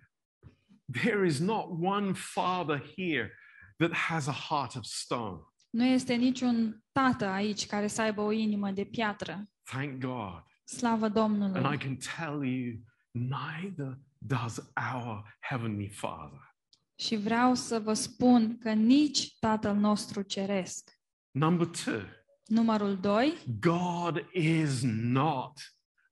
there 0.92 1.26
is 1.26 1.40
not 1.40 1.66
one 1.82 2.12
Father 2.14 2.84
here 2.96 3.32
that 3.78 3.94
has 3.94 4.28
a 4.28 4.32
heart 4.32 4.76
of 4.76 4.84
stone. 4.84 5.38
Nu 5.70 5.86
este 5.86 6.14
niciun 6.14 6.84
tată 6.92 7.26
aici 7.26 7.66
care 7.66 7.88
să 7.88 8.02
aibă 8.02 8.22
o 8.22 8.32
inimă 8.32 8.72
de 8.72 8.84
piatră. 8.84 9.50
Thank 9.64 10.00
God. 10.00 10.44
Slavă 10.64 11.06
And 11.06 11.16
I 11.16 11.20
Domnului! 11.20 11.78
can 11.78 11.98
tell 12.18 12.44
you, 12.44 12.74
neither 13.12 14.00
does 14.18 14.72
our 14.94 15.38
Heavenly 15.40 15.88
Father. 15.90 16.54
Și 17.00 17.16
vreau 17.16 17.54
să 17.54 17.80
vă 17.80 17.94
spun 17.94 18.58
că 18.58 18.72
nici 18.74 19.38
Tatăl 19.40 19.76
nostru 19.76 20.22
ceresc. 20.22 20.90
Number 21.32 21.68
two, 21.68 22.02
Numărul 22.46 22.98
2. 22.98 23.34
God 23.60 24.26
is 24.34 24.82
not 24.84 25.52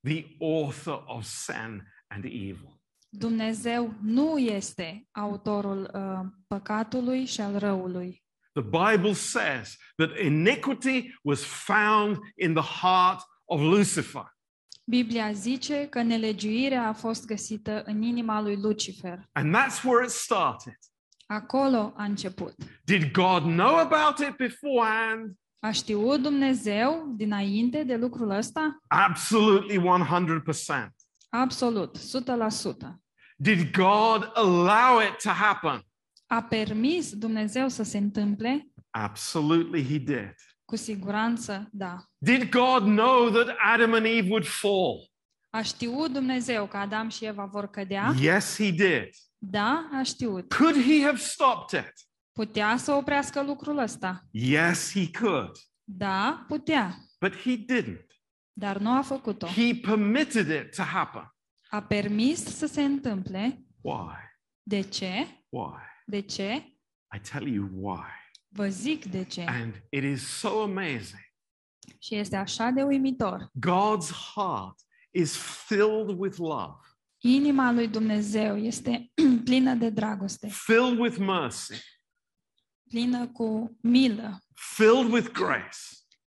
the 0.03 0.25
author 0.39 1.03
of 1.05 1.23
sin 1.23 1.83
and 2.07 2.23
evil. 2.25 2.81
Dumnezeu 3.09 3.93
nu 4.01 4.37
este 4.37 5.07
autorul 5.11 5.91
uh, 5.93 6.19
păcatului 6.47 7.25
și 7.25 7.41
al 7.41 7.59
răului. 7.59 8.23
The 8.51 8.63
Bible 8.63 9.13
says 9.13 9.77
that 9.95 10.19
iniquity 10.19 11.15
was 11.23 11.43
found 11.43 12.17
in 12.35 12.53
the 12.53 12.81
heart 12.81 13.21
of 13.45 13.61
Lucifer. 13.61 14.33
Biblia 14.85 15.31
zice 15.31 15.87
că 15.87 16.01
nelegiuirea 16.01 16.87
a 16.87 16.93
fost 16.93 17.25
găsită 17.25 17.83
în 17.85 18.01
inima 18.01 18.41
lui 18.41 18.55
Lucifer. 18.55 19.29
And 19.31 19.55
that's 19.55 19.83
where 19.83 20.05
it 20.05 20.11
started. 20.11 20.77
Acolo 21.25 21.93
a 21.95 22.03
început. 22.03 22.55
Did 22.83 23.11
God 23.11 23.43
know 23.43 23.75
about 23.75 24.27
it 24.27 24.35
beforehand? 24.35 25.37
A 25.65 25.71
știut 25.71 26.21
Dumnezeu 26.21 27.13
dinainte 27.15 27.83
de 27.83 27.95
lucrul 27.95 28.29
ăsta? 28.29 28.79
Absolutely 28.87 29.77
100%. 29.77 30.89
Absolut, 31.29 31.97
100%. 31.97 32.01
Did 33.35 33.71
God 33.71 34.31
allow 34.33 34.99
it 35.07 35.21
to 35.23 35.29
happen? 35.29 35.81
A 36.27 36.41
permis 36.41 37.13
Dumnezeu 37.13 37.67
să 37.67 37.83
se 37.83 37.97
întâmple? 37.97 38.67
Absolutely, 38.89 39.83
He 39.83 39.97
did. 39.97 40.35
Cu 40.65 40.75
siguranță, 40.75 41.67
da. 41.71 41.97
Did 42.17 42.49
God 42.49 42.83
know 42.83 43.29
that 43.29 43.55
Adam 43.73 43.93
and 43.93 44.05
Eve 44.05 44.27
would 44.29 44.45
fall? 44.45 45.11
A 45.49 45.61
știut 45.61 46.11
Dumnezeu 46.11 46.65
că 46.65 46.77
Adam 46.77 47.09
și 47.09 47.25
Eva 47.25 47.45
vor 47.45 47.67
cădea? 47.67 48.13
Yes, 48.19 48.55
He 48.55 48.71
did. 48.71 49.09
Da, 49.37 49.89
a 49.99 50.01
știut. 50.03 50.53
Could 50.53 50.75
He 50.75 51.03
have 51.05 51.17
stopped 51.17 51.79
it? 51.79 51.93
Putea 52.33 52.77
să 52.77 52.91
oprească 52.91 53.43
lucrul 53.43 53.77
ăsta? 53.77 54.27
Yes, 54.31 54.91
He 54.91 55.11
could. 55.19 55.57
Da, 55.83 56.45
putea. 56.47 56.97
But 57.19 57.35
He 57.35 57.57
didn't. 57.57 58.07
Dar 58.53 58.77
nu 58.77 58.97
a 58.97 59.01
făcut-o. 59.01 59.47
He 59.47 59.75
permitted 59.81 60.65
it 60.65 60.75
to 60.75 60.81
happen. 60.81 61.35
A 61.69 61.81
permis 61.81 62.43
să 62.43 62.65
se 62.65 62.83
întâmple. 62.83 63.65
Why? 63.81 64.15
De 64.63 64.81
ce? 64.81 65.27
Why? 65.49 65.81
De 66.05 66.19
ce? 66.19 66.53
I 67.15 67.19
tell 67.31 67.47
you 67.47 67.69
why. 67.73 68.05
Vă 68.47 68.67
zic 68.67 69.05
de 69.05 69.23
ce. 69.23 69.41
And 69.41 69.83
it 69.89 70.03
is 70.03 70.27
so 70.27 70.61
amazing. 70.61 71.31
Și 71.99 72.15
este 72.15 72.35
așa 72.35 72.69
de 72.69 72.83
uimitor. 72.83 73.51
God's 73.59 74.09
heart 74.35 74.79
is 75.11 75.37
filled 75.37 76.19
with 76.19 76.37
love, 76.37 76.77
Inima 77.25 77.71
lui 77.71 77.87
Dumnezeu 77.87 78.57
este 78.57 79.11
plină 79.45 79.73
de 79.73 79.89
dragoste, 79.89 80.47
filled 80.47 80.99
with 80.99 81.17
mercy, 81.17 81.73
plină 82.93 83.27
cu 83.27 83.77
milă, 83.81 84.39
filled 84.53 85.11
with 85.11 85.31
grace, 85.31 85.77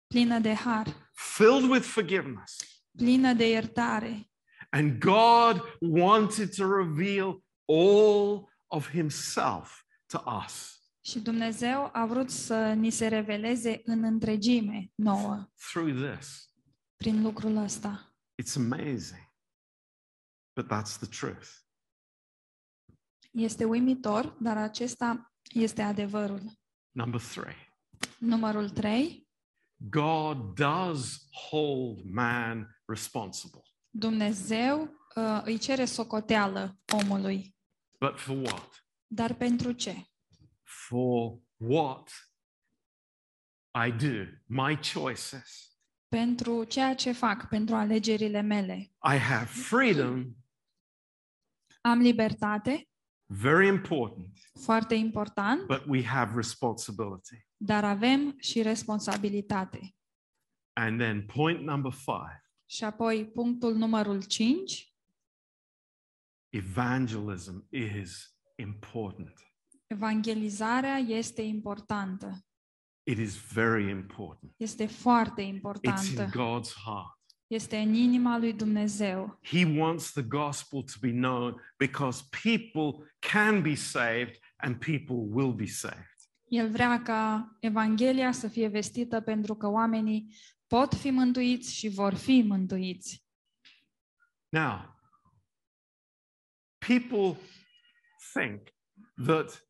plină 0.07 0.39
de 0.39 0.55
har, 0.55 1.11
filled 1.13 1.71
with 1.71 1.87
forgiveness. 1.87 2.57
plină 2.97 3.33
de 3.33 3.49
iertare. 3.49 4.31
And 4.71 4.99
God 4.99 5.61
wanted 5.81 6.55
to 6.57 6.77
reveal 6.77 7.43
all 7.67 8.49
of 8.67 8.91
Himself 8.91 9.83
to 10.07 10.23
us 10.45 10.83
Și 11.01 11.21
Dumnezeu 11.21 11.91
a 11.93 12.07
vrut 12.07 12.31
să 12.31 12.73
ni 12.73 12.91
se 12.91 13.09
reveleze 13.09 13.81
în 13.85 14.03
întregime 14.03 14.91
nouă 14.95 15.51
through 15.73 16.11
this. 16.11 16.51
prin 16.97 17.23
lucrul 17.23 17.57
ăsta. 17.57 18.15
It's 18.43 18.57
amazing. 18.57 19.33
But 20.55 20.67
that's 20.67 20.97
the 20.99 21.07
truth. 21.21 21.49
Este 23.31 23.65
uimitor, 23.65 24.37
dar 24.41 24.57
acesta 24.57 25.34
este 25.53 25.83
adevărul. 25.83 26.43
Number 26.91 27.21
three 27.21 27.75
Numărul 28.19 28.71
3. 28.71 29.29
God 29.77 30.55
does 30.55 31.29
hold 31.51 32.05
man 32.05 32.81
responsible. 32.87 33.63
Dumnezeu 33.91 34.83
uh, 35.15 35.41
îi 35.45 35.59
cere 35.59 35.85
socoteală 35.85 36.79
omului. 36.93 37.57
But 37.99 38.19
for 38.19 38.37
what? 38.37 38.87
Dar 39.07 39.35
pentru 39.35 39.73
ce? 39.73 40.07
For 40.63 41.39
what 41.57 42.11
I 43.87 43.91
do, 43.91 44.25
my 44.47 44.79
choices. 44.93 45.79
Pentru 46.09 46.65
ceea 46.65 46.95
ce 46.95 47.13
fac, 47.13 47.49
pentru 47.49 47.75
alegerile 47.75 48.41
mele. 48.41 48.75
I 49.15 49.17
have 49.17 49.45
freedom, 49.45 50.35
Am 51.81 51.99
libertate, 51.99 52.89
very 53.27 53.67
important, 53.67 54.39
foarte 54.61 54.95
important, 54.95 55.67
but 55.67 55.85
we 55.87 56.05
have 56.05 56.33
responsibility. 56.35 57.47
dar 57.57 57.85
avem 57.85 58.35
și 58.39 58.63
responsabilitate. 58.63 59.95
And 60.73 60.99
then 61.01 61.25
point 61.27 61.61
number 61.61 61.93
five 61.93 62.45
Și 62.67 62.85
apoi 62.85 63.27
punctul 63.27 63.75
numărul 63.75 64.23
5, 64.23 64.95
evangelism 66.49 67.67
is 67.71 68.37
important. 68.57 69.33
evangelizarea 69.87 70.97
este 70.97 71.43
importantă. 71.43 72.45
It 73.07 73.19
is 73.19 73.53
very 73.53 73.91
important. 73.91 74.53
Este 74.57 74.87
foarte 74.87 75.43
It's 75.43 75.47
in 75.47 75.55
importantă. 75.55 76.25
God's 76.25 76.73
heart. 76.85 77.14
Este 77.47 77.77
în 77.77 77.95
inima 77.95 78.39
lui 78.39 78.53
Dumnezeu. 78.53 79.39
He 79.43 79.65
wants 79.79 80.13
the 80.13 80.23
gospel 80.23 80.83
to 80.83 80.93
be 81.01 81.11
known 81.11 81.61
because 81.77 82.25
people 82.43 83.15
can 83.19 83.63
be 83.63 83.75
saved 83.75 84.39
and 84.57 84.79
people 84.79 85.17
will 85.31 85.53
be 85.53 85.67
saved. 85.67 86.13
El 86.45 86.71
vrea 86.71 87.03
ca 87.03 87.57
Evanghelia 87.61 88.33
să 88.33 88.49
fie 88.49 88.69
vestită 88.69 89.21
pentru 89.21 89.55
că 89.55 89.69
oamenii 89.69 90.35
pot 90.67 90.95
fi 90.95 91.11
mântuiți 91.11 91.75
și 91.75 91.89
vor 91.89 92.15
fi 92.15 92.43
mântuiți. 92.47 93.25
Now, 94.49 94.95
people 96.79 97.41
think 98.33 98.61
that 99.27 99.69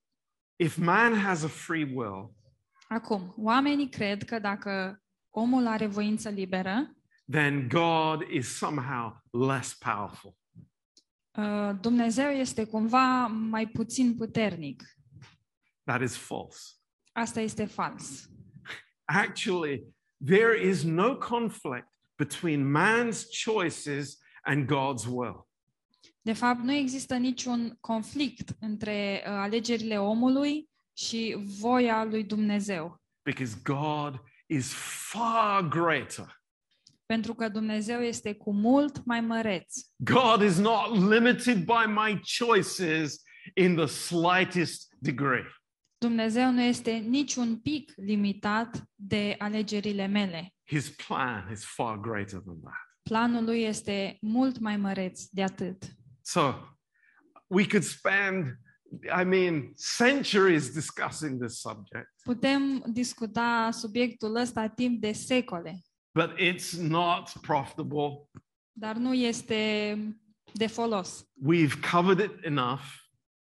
if 0.57 0.77
man 0.77 1.15
has 1.15 1.43
a 1.43 1.49
free 1.49 1.93
will, 1.95 2.35
Acum, 2.89 3.35
oamenii 3.37 3.89
cred 3.89 4.23
că 4.23 4.39
dacă 4.39 5.03
omul 5.31 5.67
are 5.67 5.87
voință 5.87 6.29
liberă, 6.29 6.94
then 7.31 7.69
God 7.69 8.23
is 8.31 8.57
somehow 8.57 9.13
less 9.31 9.75
powerful. 9.75 10.37
uh, 11.39 11.71
Dumnezeu 11.81 12.31
este 12.31 12.65
cumva 12.65 13.27
mai 13.27 13.67
puțin 13.67 14.15
puternic. 14.17 14.83
That 15.85 16.01
is 16.03 16.17
false. 16.17 16.59
Asta 17.13 17.41
este 17.41 17.65
fals. 17.65 18.29
Actually, 19.05 19.85
there 20.27 20.69
is 20.69 20.83
no 20.83 21.17
conflict 21.17 21.89
between 22.17 22.71
man's 22.73 23.25
choices 23.45 24.19
and 24.43 24.67
God's 24.67 25.07
will. 25.07 25.49
De 26.23 26.33
fapt, 26.33 26.61
nu 26.63 26.73
există 26.73 27.17
niciun 27.17 27.77
conflict 27.81 28.57
între 28.61 29.23
uh, 29.27 29.33
alegerile 29.33 29.99
omului 30.01 30.69
și 30.97 31.37
voia 31.61 32.05
lui 32.05 32.25
Dumnezeu. 32.25 33.03
because 33.23 33.57
God 33.63 34.21
is 34.47 34.73
far 35.11 35.63
greater. 35.69 36.43
Pentru 37.07 37.35
că 37.35 37.49
Dumnezeu 37.49 38.01
este 38.01 38.35
cu 38.35 38.53
mult 38.53 39.05
mai 39.05 39.21
măreț. 39.21 39.77
God 39.97 40.43
is 40.43 40.59
not 40.59 41.09
limited 41.11 41.65
by 41.65 41.87
my 41.87 42.21
choices 42.39 43.23
in 43.55 43.77
the 43.77 43.87
slightest 43.87 44.95
degree. 44.99 45.45
Dumnezeu 45.99 46.51
nu 46.51 46.61
este 46.61 46.91
niciun 46.91 47.57
pic 47.57 47.93
limitat 47.97 48.83
de 48.95 49.35
alegerile 49.39 50.07
mele. 50.07 50.55
His 50.65 50.89
plan 51.07 51.49
is 51.53 51.65
far 51.65 52.01
greater 52.01 52.39
than 52.41 52.61
that. 52.61 52.99
Planul 53.03 53.45
lui 53.45 53.63
este 53.63 54.19
mult 54.21 54.59
mai 54.59 54.77
măreț 54.77 55.23
de 55.31 55.43
atât. 55.43 55.85
So 56.23 56.55
we 57.47 57.67
could 57.67 57.85
spend, 57.85 58.59
I 59.21 59.25
mean, 59.25 59.73
centuries 59.97 60.73
discussing 60.73 61.45
this 61.45 61.61
subject, 61.61 62.13
Putem 62.23 62.85
discuta 62.93 63.71
subiectul 63.73 64.35
ăsta 64.37 64.67
timp 64.69 65.01
de 65.01 65.13
secole, 65.13 65.83
but 66.15 66.39
it's 66.39 66.73
not 66.81 67.33
profitable. 67.41 68.29
dar 68.73 68.97
nu 68.97 69.15
este 69.15 69.99
de 70.53 70.67
folos. 70.67 71.27
We've 71.49 71.91
covered 71.93 72.31
it 72.31 72.45
enough. 72.45 72.81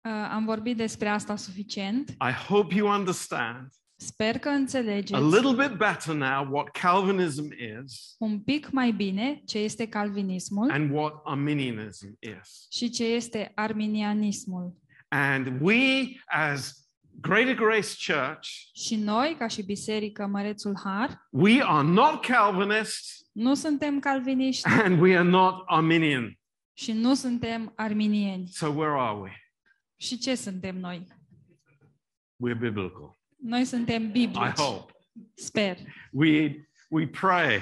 Uh, 0.05 0.11
Am 0.11 0.45
vorbit 0.45 0.78
despre 0.78 1.07
asta 1.07 1.36
suficient. 1.36 2.09
I 2.09 2.32
hope 2.47 2.76
you 2.76 2.88
understand 2.97 3.69
Sper 3.95 4.39
că 4.39 4.49
înțelegeți. 4.49 5.13
a 5.13 5.19
little 5.19 5.67
bit 5.67 5.78
better 5.78 6.13
now 6.15 6.47
what 6.53 6.69
Calvinism 6.72 7.43
is 7.84 8.15
un 8.19 8.39
pic 8.39 8.69
mai 8.72 8.91
bine 8.91 9.41
ce 9.45 9.57
este 9.57 9.88
calvinismul 9.88 10.72
and 10.72 10.91
what 10.95 11.13
Arminianism 11.24 12.17
is. 12.19 12.65
și 12.72 12.89
ce 12.89 13.03
este 13.03 13.51
arminianismul. 13.55 14.80
And 15.07 15.57
we, 15.61 16.07
as 16.26 16.80
Greater 17.22 17.55
Grace 17.55 17.95
Church, 18.13 18.47
Și 18.74 18.95
noi, 18.95 19.36
ca 19.39 19.47
și 19.47 19.61
Biserică 19.63 20.26
Mărețul 20.28 20.80
Har, 20.84 21.28
we 21.30 21.63
are 21.63 21.88
not 21.88 22.26
Calvinists 22.26 23.15
nu 23.32 23.53
suntem 23.53 23.99
calviniști 23.99 24.67
and 24.84 25.01
we 25.01 25.17
are 25.17 25.28
not 25.30 25.63
Arminian. 25.65 26.39
și 26.74 26.91
nu 26.91 27.13
suntem 27.13 27.74
arminieni. 27.76 28.47
So 28.47 28.67
where 28.67 28.99
are 28.99 29.17
we? 29.19 29.32
Și 29.95 30.17
ce 30.17 30.36
suntem 30.36 30.78
noi? 30.78 31.07
We're 32.47 32.57
biblical. 32.59 33.19
Noi 33.41 33.65
suntem 33.65 34.03
I 34.03 34.07
biblici. 34.07 34.59
hope. 34.59 34.93
Sper. 35.36 35.78
We 36.11 36.55
we 36.89 37.07
pray. 37.07 37.61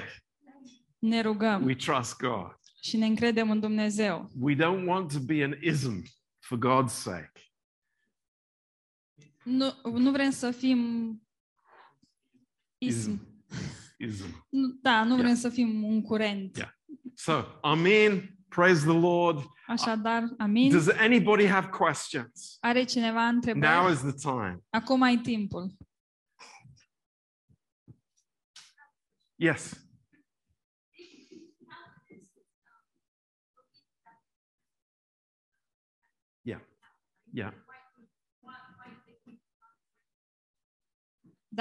Ne 0.98 1.20
rugăm 1.20 1.64
We 1.64 1.74
trust 1.74 2.16
God. 2.16 2.58
și 2.82 2.96
ne 2.96 3.06
încredem 3.06 3.50
în 3.50 3.60
Dumnezeu. 3.60 4.30
We 4.40 4.54
don't 4.54 4.84
want 4.86 5.12
to 5.12 5.18
be 5.18 5.42
an 5.44 5.54
ism 5.62 6.02
for 6.38 6.58
God's 6.58 6.92
sake. 6.92 7.32
Nu, 9.50 9.72
nu 9.98 10.10
vrem 10.10 10.30
să 10.30 10.50
fim 10.50 10.78
ism. 12.78 13.28
Ism. 13.98 14.46
Nu, 14.48 14.68
da, 14.82 15.04
nu 15.04 15.16
vrem 15.16 15.34
să 15.34 15.48
fim 15.48 15.84
un 15.84 16.02
curent. 16.02 16.56
Yeah. 16.56 16.70
So, 17.14 17.44
Amen. 17.62 18.34
Praise 18.48 18.84
the 18.84 18.98
Lord. 18.98 19.44
Așadar, 19.66 20.34
amin. 20.38 20.70
Does 20.70 20.88
anybody 20.88 21.46
have 21.46 21.68
questions? 21.68 22.56
Are 22.60 22.84
cineva 22.84 23.20
Now 23.20 23.34
întrebări? 23.34 23.92
is 23.92 24.00
the 24.00 24.12
time. 24.12 24.60
Acum 24.70 25.02
ai 25.02 25.16
timpul. 25.16 25.76
Yes. 29.34 29.88
Yeah. 36.42 36.60
Yeah. 37.32 37.52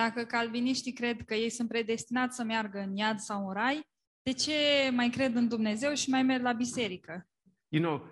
Dacă 0.05 0.23
calviniștii 0.23 0.93
cred 0.93 1.21
că 1.25 1.33
ei 1.33 1.49
sunt 1.49 1.67
predestinați 1.67 2.35
să 2.35 2.43
meargă 2.43 2.79
în 2.79 2.95
iad 2.95 3.19
sau 3.19 3.47
în 3.47 3.53
rai, 3.53 3.81
de 4.21 4.31
ce 4.33 4.53
mai 4.93 5.09
cred 5.09 5.35
în 5.35 5.47
Dumnezeu 5.47 5.93
și 5.93 6.09
mai 6.09 6.23
merg 6.23 6.43
la 6.43 6.51
biserică? 6.51 7.29
You 7.67 7.83
know, 7.83 8.05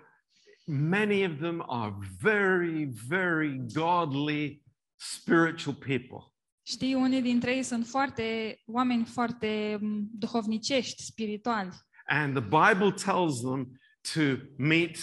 many 0.66 1.24
of 1.24 1.38
them 1.38 1.64
are 1.68 1.94
very, 2.20 2.88
very 3.08 3.60
godly, 3.72 4.62
spiritual 4.96 5.74
people. 5.74 6.32
Știi, 6.62 6.94
unii 6.94 7.22
dintre 7.22 7.56
ei 7.56 7.62
sunt 7.62 7.86
foarte 7.86 8.58
oameni 8.66 9.04
foarte 9.04 9.78
m, 9.80 10.08
duhovnicești, 10.12 11.02
spirituali. 11.02 11.70
And 12.06 12.34
the 12.34 12.44
Bible 12.44 12.92
tells 12.92 13.40
them 13.40 13.80
to 14.14 14.20
meet 14.56 14.96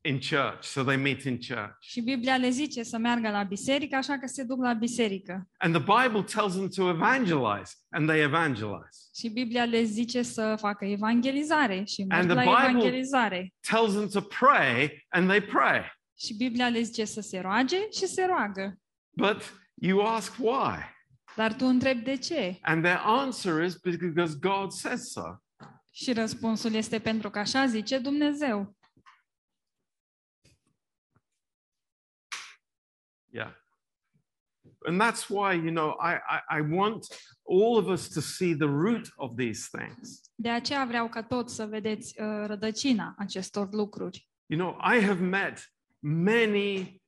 in 0.00 0.18
church. 0.18 0.62
So 0.62 0.82
they 0.82 0.96
meet 0.96 1.22
in 1.22 1.38
church. 1.38 1.76
Și 1.80 2.00
Biblia 2.00 2.36
le 2.36 2.48
zice 2.50 2.82
să 2.82 2.98
meargă 2.98 3.30
la 3.30 3.42
biserică, 3.42 3.96
așa 3.96 4.18
că 4.18 4.26
se 4.26 4.42
duc 4.42 4.62
la 4.62 4.72
biserică. 4.72 5.48
And 5.58 5.74
the 5.74 5.82
Bible 6.02 6.22
tells 6.22 6.52
them 6.52 6.68
to 6.68 6.88
evangelize, 6.88 7.72
and 7.90 8.08
they 8.08 8.20
evangelize. 8.22 8.98
Și 9.16 9.28
Biblia 9.28 9.64
le 9.64 9.82
zice 9.82 10.22
să 10.22 10.56
facă 10.58 10.84
evangelizare 10.84 11.84
și 11.84 12.04
merg 12.04 12.20
And 12.20 12.30
the 12.30 12.44
la 12.44 12.50
Bible- 12.50 12.68
evangelizare. 12.68 13.52
Tells 13.70 13.92
them 13.92 14.08
to 14.08 14.20
pray, 14.20 15.06
and 15.08 15.28
they 15.28 15.40
pray. 15.40 15.96
Și 16.18 16.34
Biblia 16.36 16.68
le 16.68 16.80
zice 16.80 17.04
să 17.04 17.20
se 17.20 17.38
roage 17.40 17.76
și 17.90 18.06
se 18.06 18.24
roagă. 18.24 18.78
But 19.16 19.54
you 19.74 20.00
ask 20.06 20.32
why? 20.38 20.96
Dar 21.36 21.54
tu 21.54 21.66
întrebi 21.66 22.02
de 22.02 22.16
ce? 22.16 22.58
And 22.62 22.82
their 22.82 23.00
answer 23.04 23.64
is 23.64 23.76
because 23.76 24.36
God 24.40 24.70
says 24.72 25.10
so. 25.10 25.22
Și 25.92 26.12
răspunsul 26.12 26.72
este 26.74 26.98
pentru 26.98 27.30
că 27.30 27.38
așa 27.38 27.66
zice 27.66 27.98
Dumnezeu. 27.98 28.76
Yeah. 33.30 33.50
And 34.86 35.00
that's 35.00 35.28
why, 35.28 35.52
you 35.54 35.70
know, 35.70 35.96
I, 36.00 36.14
I, 36.14 36.58
I 36.58 36.60
want 36.60 37.06
all 37.44 37.78
of 37.78 37.88
us 37.88 38.08
to 38.08 38.20
see 38.20 38.54
the 38.54 38.68
root 38.68 39.10
of 39.16 39.36
these 39.36 39.68
things. 39.78 40.20
De 40.34 40.48
aceea 40.48 40.84
vreau 40.84 41.08
ca 41.08 41.22
toți 41.22 41.54
să 41.54 41.66
vedeți 41.66 42.20
uh, 42.20 42.46
rădăcina 42.46 43.14
acestor 43.18 43.68
lucruri. 43.72 44.28
You 44.46 44.58
know, 44.58 44.78
I 44.96 45.04
have 45.04 45.20
met 45.22 45.72
many 45.98 47.00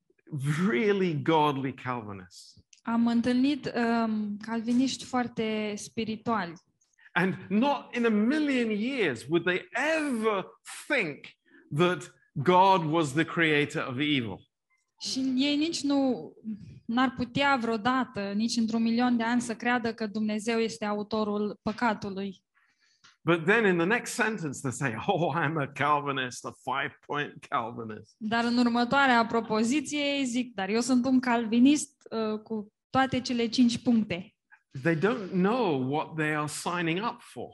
really 0.68 1.14
godly 1.22 1.74
Calvinists. 1.74 2.54
Am 2.82 3.06
întâlnit 3.06 3.72
um, 3.74 4.36
calviniști 4.36 5.04
foarte 5.04 5.74
spirituali 5.76 6.52
And 7.12 7.34
not 7.48 7.94
in 7.96 8.06
a 8.06 8.10
million 8.10 8.70
years 8.70 9.26
would 9.28 9.44
they 9.44 9.68
ever 9.72 10.44
think 10.86 11.36
that 11.74 12.10
God 12.34 12.84
was 12.84 13.12
the 13.12 13.24
creator 13.24 13.80
of 13.80 14.00
evil. 14.00 14.40
Și 15.00 15.18
ei 15.36 15.56
nici 15.56 15.82
nu 15.82 16.32
n-ar 16.84 17.14
putea 17.16 17.56
vreodată, 17.60 18.32
nici 18.34 18.56
într-un 18.56 18.82
milion 18.82 19.16
de 19.16 19.22
ani 19.22 19.40
să 19.40 19.54
creadă 19.54 19.94
că 19.94 20.06
Dumnezeu 20.06 20.58
este 20.58 20.84
autorul 20.84 21.58
păcatului. 21.62 22.42
But 23.22 23.44
then 23.44 23.64
in 23.64 23.76
the 23.76 23.86
next 23.86 24.12
sentence, 24.12 24.60
they 24.62 24.72
say, 24.72 24.94
Oh, 25.06 25.34
I'm 25.36 25.56
a 25.56 25.66
Calvinist, 25.66 26.44
a 26.44 26.52
five 26.64 26.98
point 27.06 27.46
Calvinist. 27.48 28.14
Dar 28.16 28.44
în 28.44 28.58
următoarea 28.58 29.26
propoziție 29.26 29.98
ei 29.98 30.24
zic, 30.24 30.54
dar 30.54 30.68
eu 30.68 30.80
sunt 30.80 31.04
un 31.06 31.20
calvinist 31.20 32.08
uh, 32.10 32.40
cu 32.40 32.72
toate 32.90 33.20
cele 33.20 33.46
cinci 33.46 33.78
puncte. 33.78 34.34
They 34.82 34.96
don't 34.96 35.30
know 35.30 35.90
what 35.92 36.14
they 36.14 36.34
are 36.36 36.46
signing 36.46 37.04
up 37.04 37.20
for. 37.20 37.48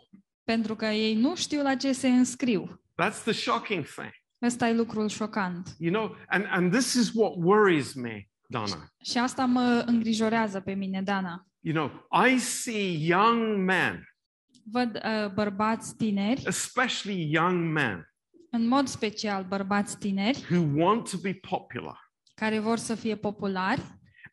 Pentru 0.44 0.76
că 0.76 0.84
ei 0.84 1.14
nu 1.14 1.34
știu 1.34 1.62
la 1.62 1.74
ce 1.74 1.92
se 1.92 2.09
înscriu. 2.09 2.82
That's 3.03 3.22
the 3.22 3.32
shocking 3.32 3.84
thing. 3.84 4.12
Ăsta 4.43 4.68
e 4.68 4.74
lucrul 4.74 5.09
șocant. 5.09 5.74
You 5.78 5.93
know, 5.93 6.16
and, 6.28 6.47
and 6.51 6.72
this 6.72 6.95
is 6.95 7.11
what 7.14 7.32
worries 7.37 7.93
me, 7.95 8.28
Donna. 8.49 8.93
Și 9.03 9.18
asta 9.18 9.45
mă 9.45 9.82
îngrijorează 9.87 10.61
pe 10.61 10.72
mine, 10.74 11.03
Dana. 11.03 11.47
You 11.61 11.74
know, 11.74 12.09
I 12.26 12.39
see 12.39 13.07
young 13.07 13.57
men, 13.64 14.09
Văd 14.72 14.95
uh, 15.05 15.32
bărbați 15.34 15.97
tineri, 15.97 16.43
especially 16.47 17.32
young 17.32 17.72
men, 17.72 18.11
în 18.51 18.66
mod 18.66 18.87
special 18.89 19.45
bărbați 19.45 19.99
tineri, 19.99 20.45
who 20.51 20.82
want 20.82 21.11
to 21.11 21.16
be 21.22 21.32
popular. 21.32 21.99
care 22.34 22.59
vor 22.59 22.78
să 22.78 22.95
fie 22.95 23.16
populari 23.16 23.82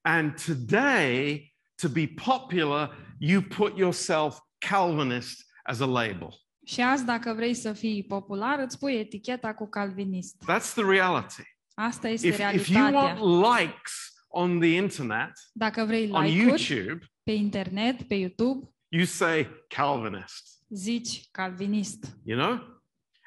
And 0.01 0.43
today, 0.45 1.53
to 1.81 1.89
be 1.89 2.07
popular, 2.25 2.97
you 3.19 3.41
put 3.41 3.77
yourself 3.77 4.37
Calvinist 4.57 5.45
as 5.63 5.79
a 5.79 5.85
label. 5.85 6.42
Și 6.65 6.81
azi 6.81 7.05
dacă 7.05 7.33
vrei 7.33 7.53
să 7.53 7.73
fii 7.73 8.03
popular, 8.03 8.59
îți 8.59 8.77
pui 8.79 8.93
eticheta 8.93 9.53
cu 9.53 9.69
calvinist. 9.69 10.35
That's 10.51 10.73
the 10.73 10.83
reality. 10.83 11.41
Asta 11.73 12.07
este 12.07 12.27
If, 12.27 12.39
if 12.53 12.67
you 12.67 12.93
want 12.93 13.19
likes 13.59 14.13
on 14.27 14.59
the 14.59 14.75
internet, 14.75 15.31
Dacă 15.53 15.85
vrei 15.85 16.09
on 16.11 16.25
YouTube, 16.25 17.05
pe 17.23 17.31
internet, 17.31 18.01
pe 18.03 18.15
YouTube, 18.15 18.69
you 18.87 19.05
say 19.05 19.47
Calvinist, 19.67 20.63
zici 20.69 21.27
calvinist. 21.31 22.05
you 22.23 22.39
know? 22.39 22.81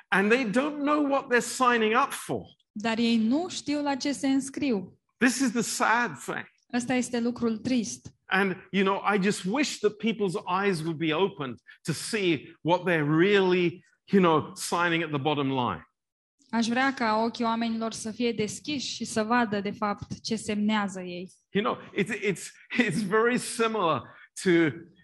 And 0.09 0.31
they 0.31 0.45
don't 0.45 0.81
know 0.83 1.07
what 1.11 1.25
they're 1.33 1.41
signing 1.71 1.95
up 2.05 2.13
for. 2.13 2.43
Dar 2.73 2.99
ei 2.99 3.17
nu 3.17 3.49
știu 3.49 3.83
la 3.83 3.95
ce 3.95 4.13
se 4.13 4.27
înscriu. 4.29 4.99
This 5.19 5.39
is 5.39 5.51
the 5.51 5.61
sad 5.63 6.19
thing. 6.19 6.51
Ăsta 6.73 6.95
este 6.95 7.21
lucrul 7.21 7.57
trist. 7.59 8.11
And, 8.29 8.57
you 8.71 8.85
know, 8.85 9.03
I 9.15 9.19
just 9.23 9.45
wish 9.45 9.79
that 9.79 9.93
people's 9.93 10.65
eyes 10.65 10.81
would 10.81 10.99
be 10.99 11.13
opened 11.13 11.59
to 11.83 11.93
see 11.93 12.57
what 12.61 12.85
they're 12.85 13.17
really, 13.19 13.85
you 14.13 14.23
know, 14.23 14.53
signing 14.55 15.03
at 15.03 15.09
the 15.09 15.19
bottom 15.19 15.49
line. 15.49 15.87
Aș 16.51 16.67
vrea 16.67 16.95
ca 16.95 17.23
ochii 17.25 17.45
oamenilor 17.45 17.93
să 17.93 18.11
fie 18.11 18.33
deschiși 18.33 18.95
și 18.95 19.05
să 19.05 19.23
vadă, 19.23 19.61
de 19.61 19.71
fapt, 19.71 20.21
ce 20.23 20.37
semnează 20.37 21.01
ei. 21.01 21.31
You 21.51 21.65
know, 21.65 21.79
it's, 21.97 22.21
it's, 22.21 22.43
it's 22.79 23.03
very 23.07 23.39
similar 23.39 24.03
to 24.43 24.51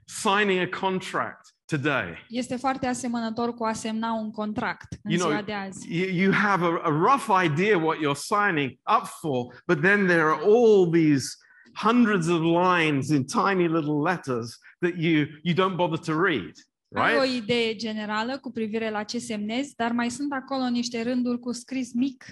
signing 0.07 0.61
a 0.61 0.79
contract 0.81 1.55
today. 1.65 2.27
Este 2.29 2.57
foarte 2.57 2.87
asemănător 2.87 3.55
cu 3.55 3.65
a 3.65 3.73
semna 3.73 4.13
un 4.13 4.31
contract 4.31 4.99
în 5.03 5.11
You 5.11 5.21
know, 5.21 5.31
ziua 5.31 5.43
de 5.43 5.53
azi. 5.53 5.97
You, 5.97 6.09
you 6.09 6.33
have 6.33 6.65
a, 6.65 6.81
a 6.83 6.89
rough 6.89 7.45
idea 7.45 7.79
what 7.79 7.99
you're 7.99 8.21
signing 8.21 8.71
up 8.71 9.07
for, 9.21 9.63
but 9.67 9.81
then 9.81 10.07
there 10.07 10.23
are 10.23 10.41
all 10.45 10.91
these 10.91 11.37
hundreds 11.75 12.29
of 12.29 12.41
lines 12.41 13.09
in 13.11 13.25
tiny 13.27 13.68
little 13.68 14.03
letters 14.03 14.59
that 14.81 14.95
you, 14.97 15.27
you 15.43 15.55
don't 15.55 15.77
bother 15.77 15.99
to 15.99 16.20
read, 16.23 16.53
Ai 16.95 17.16
o 17.16 17.23
right? 17.23 17.43
idee 17.43 17.75
generală 17.75 18.39
cu 18.39 18.51
privire 18.51 18.91
la 18.91 19.03
ce 19.03 19.18
semnezi, 19.18 19.75
dar 19.75 19.93
mai 19.93 20.11
sunt 20.11 20.33
acolo 20.33 20.68
niște 20.68 21.03
rânduri 21.03 21.39
cu 21.39 21.53
scris 21.53 21.93
mic 21.93 22.25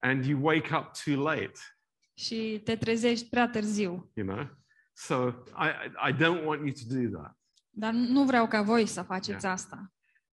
And 0.00 0.24
you 0.24 0.38
wake 0.42 0.74
up 0.76 0.90
too 1.04 1.22
late, 1.22 1.52
și 2.14 2.60
te 2.64 2.76
trezești 2.76 3.28
prea 3.28 3.48
târziu. 3.48 4.10
you 4.14 4.26
know? 4.26 4.48
So 4.92 5.28
I, 5.48 5.68
I 5.68 6.10
I 6.10 6.12
don't 6.12 6.44
want 6.44 6.60
you 6.60 6.72
to 6.72 7.00
do 7.00 7.18
that. 7.18 7.36
Dar 7.70 7.92
nu 7.92 8.24
vreau 8.24 8.48
ca 8.48 8.62
voi 8.62 8.86
să 8.86 9.02
faceți 9.02 9.46
asta. 9.46 9.92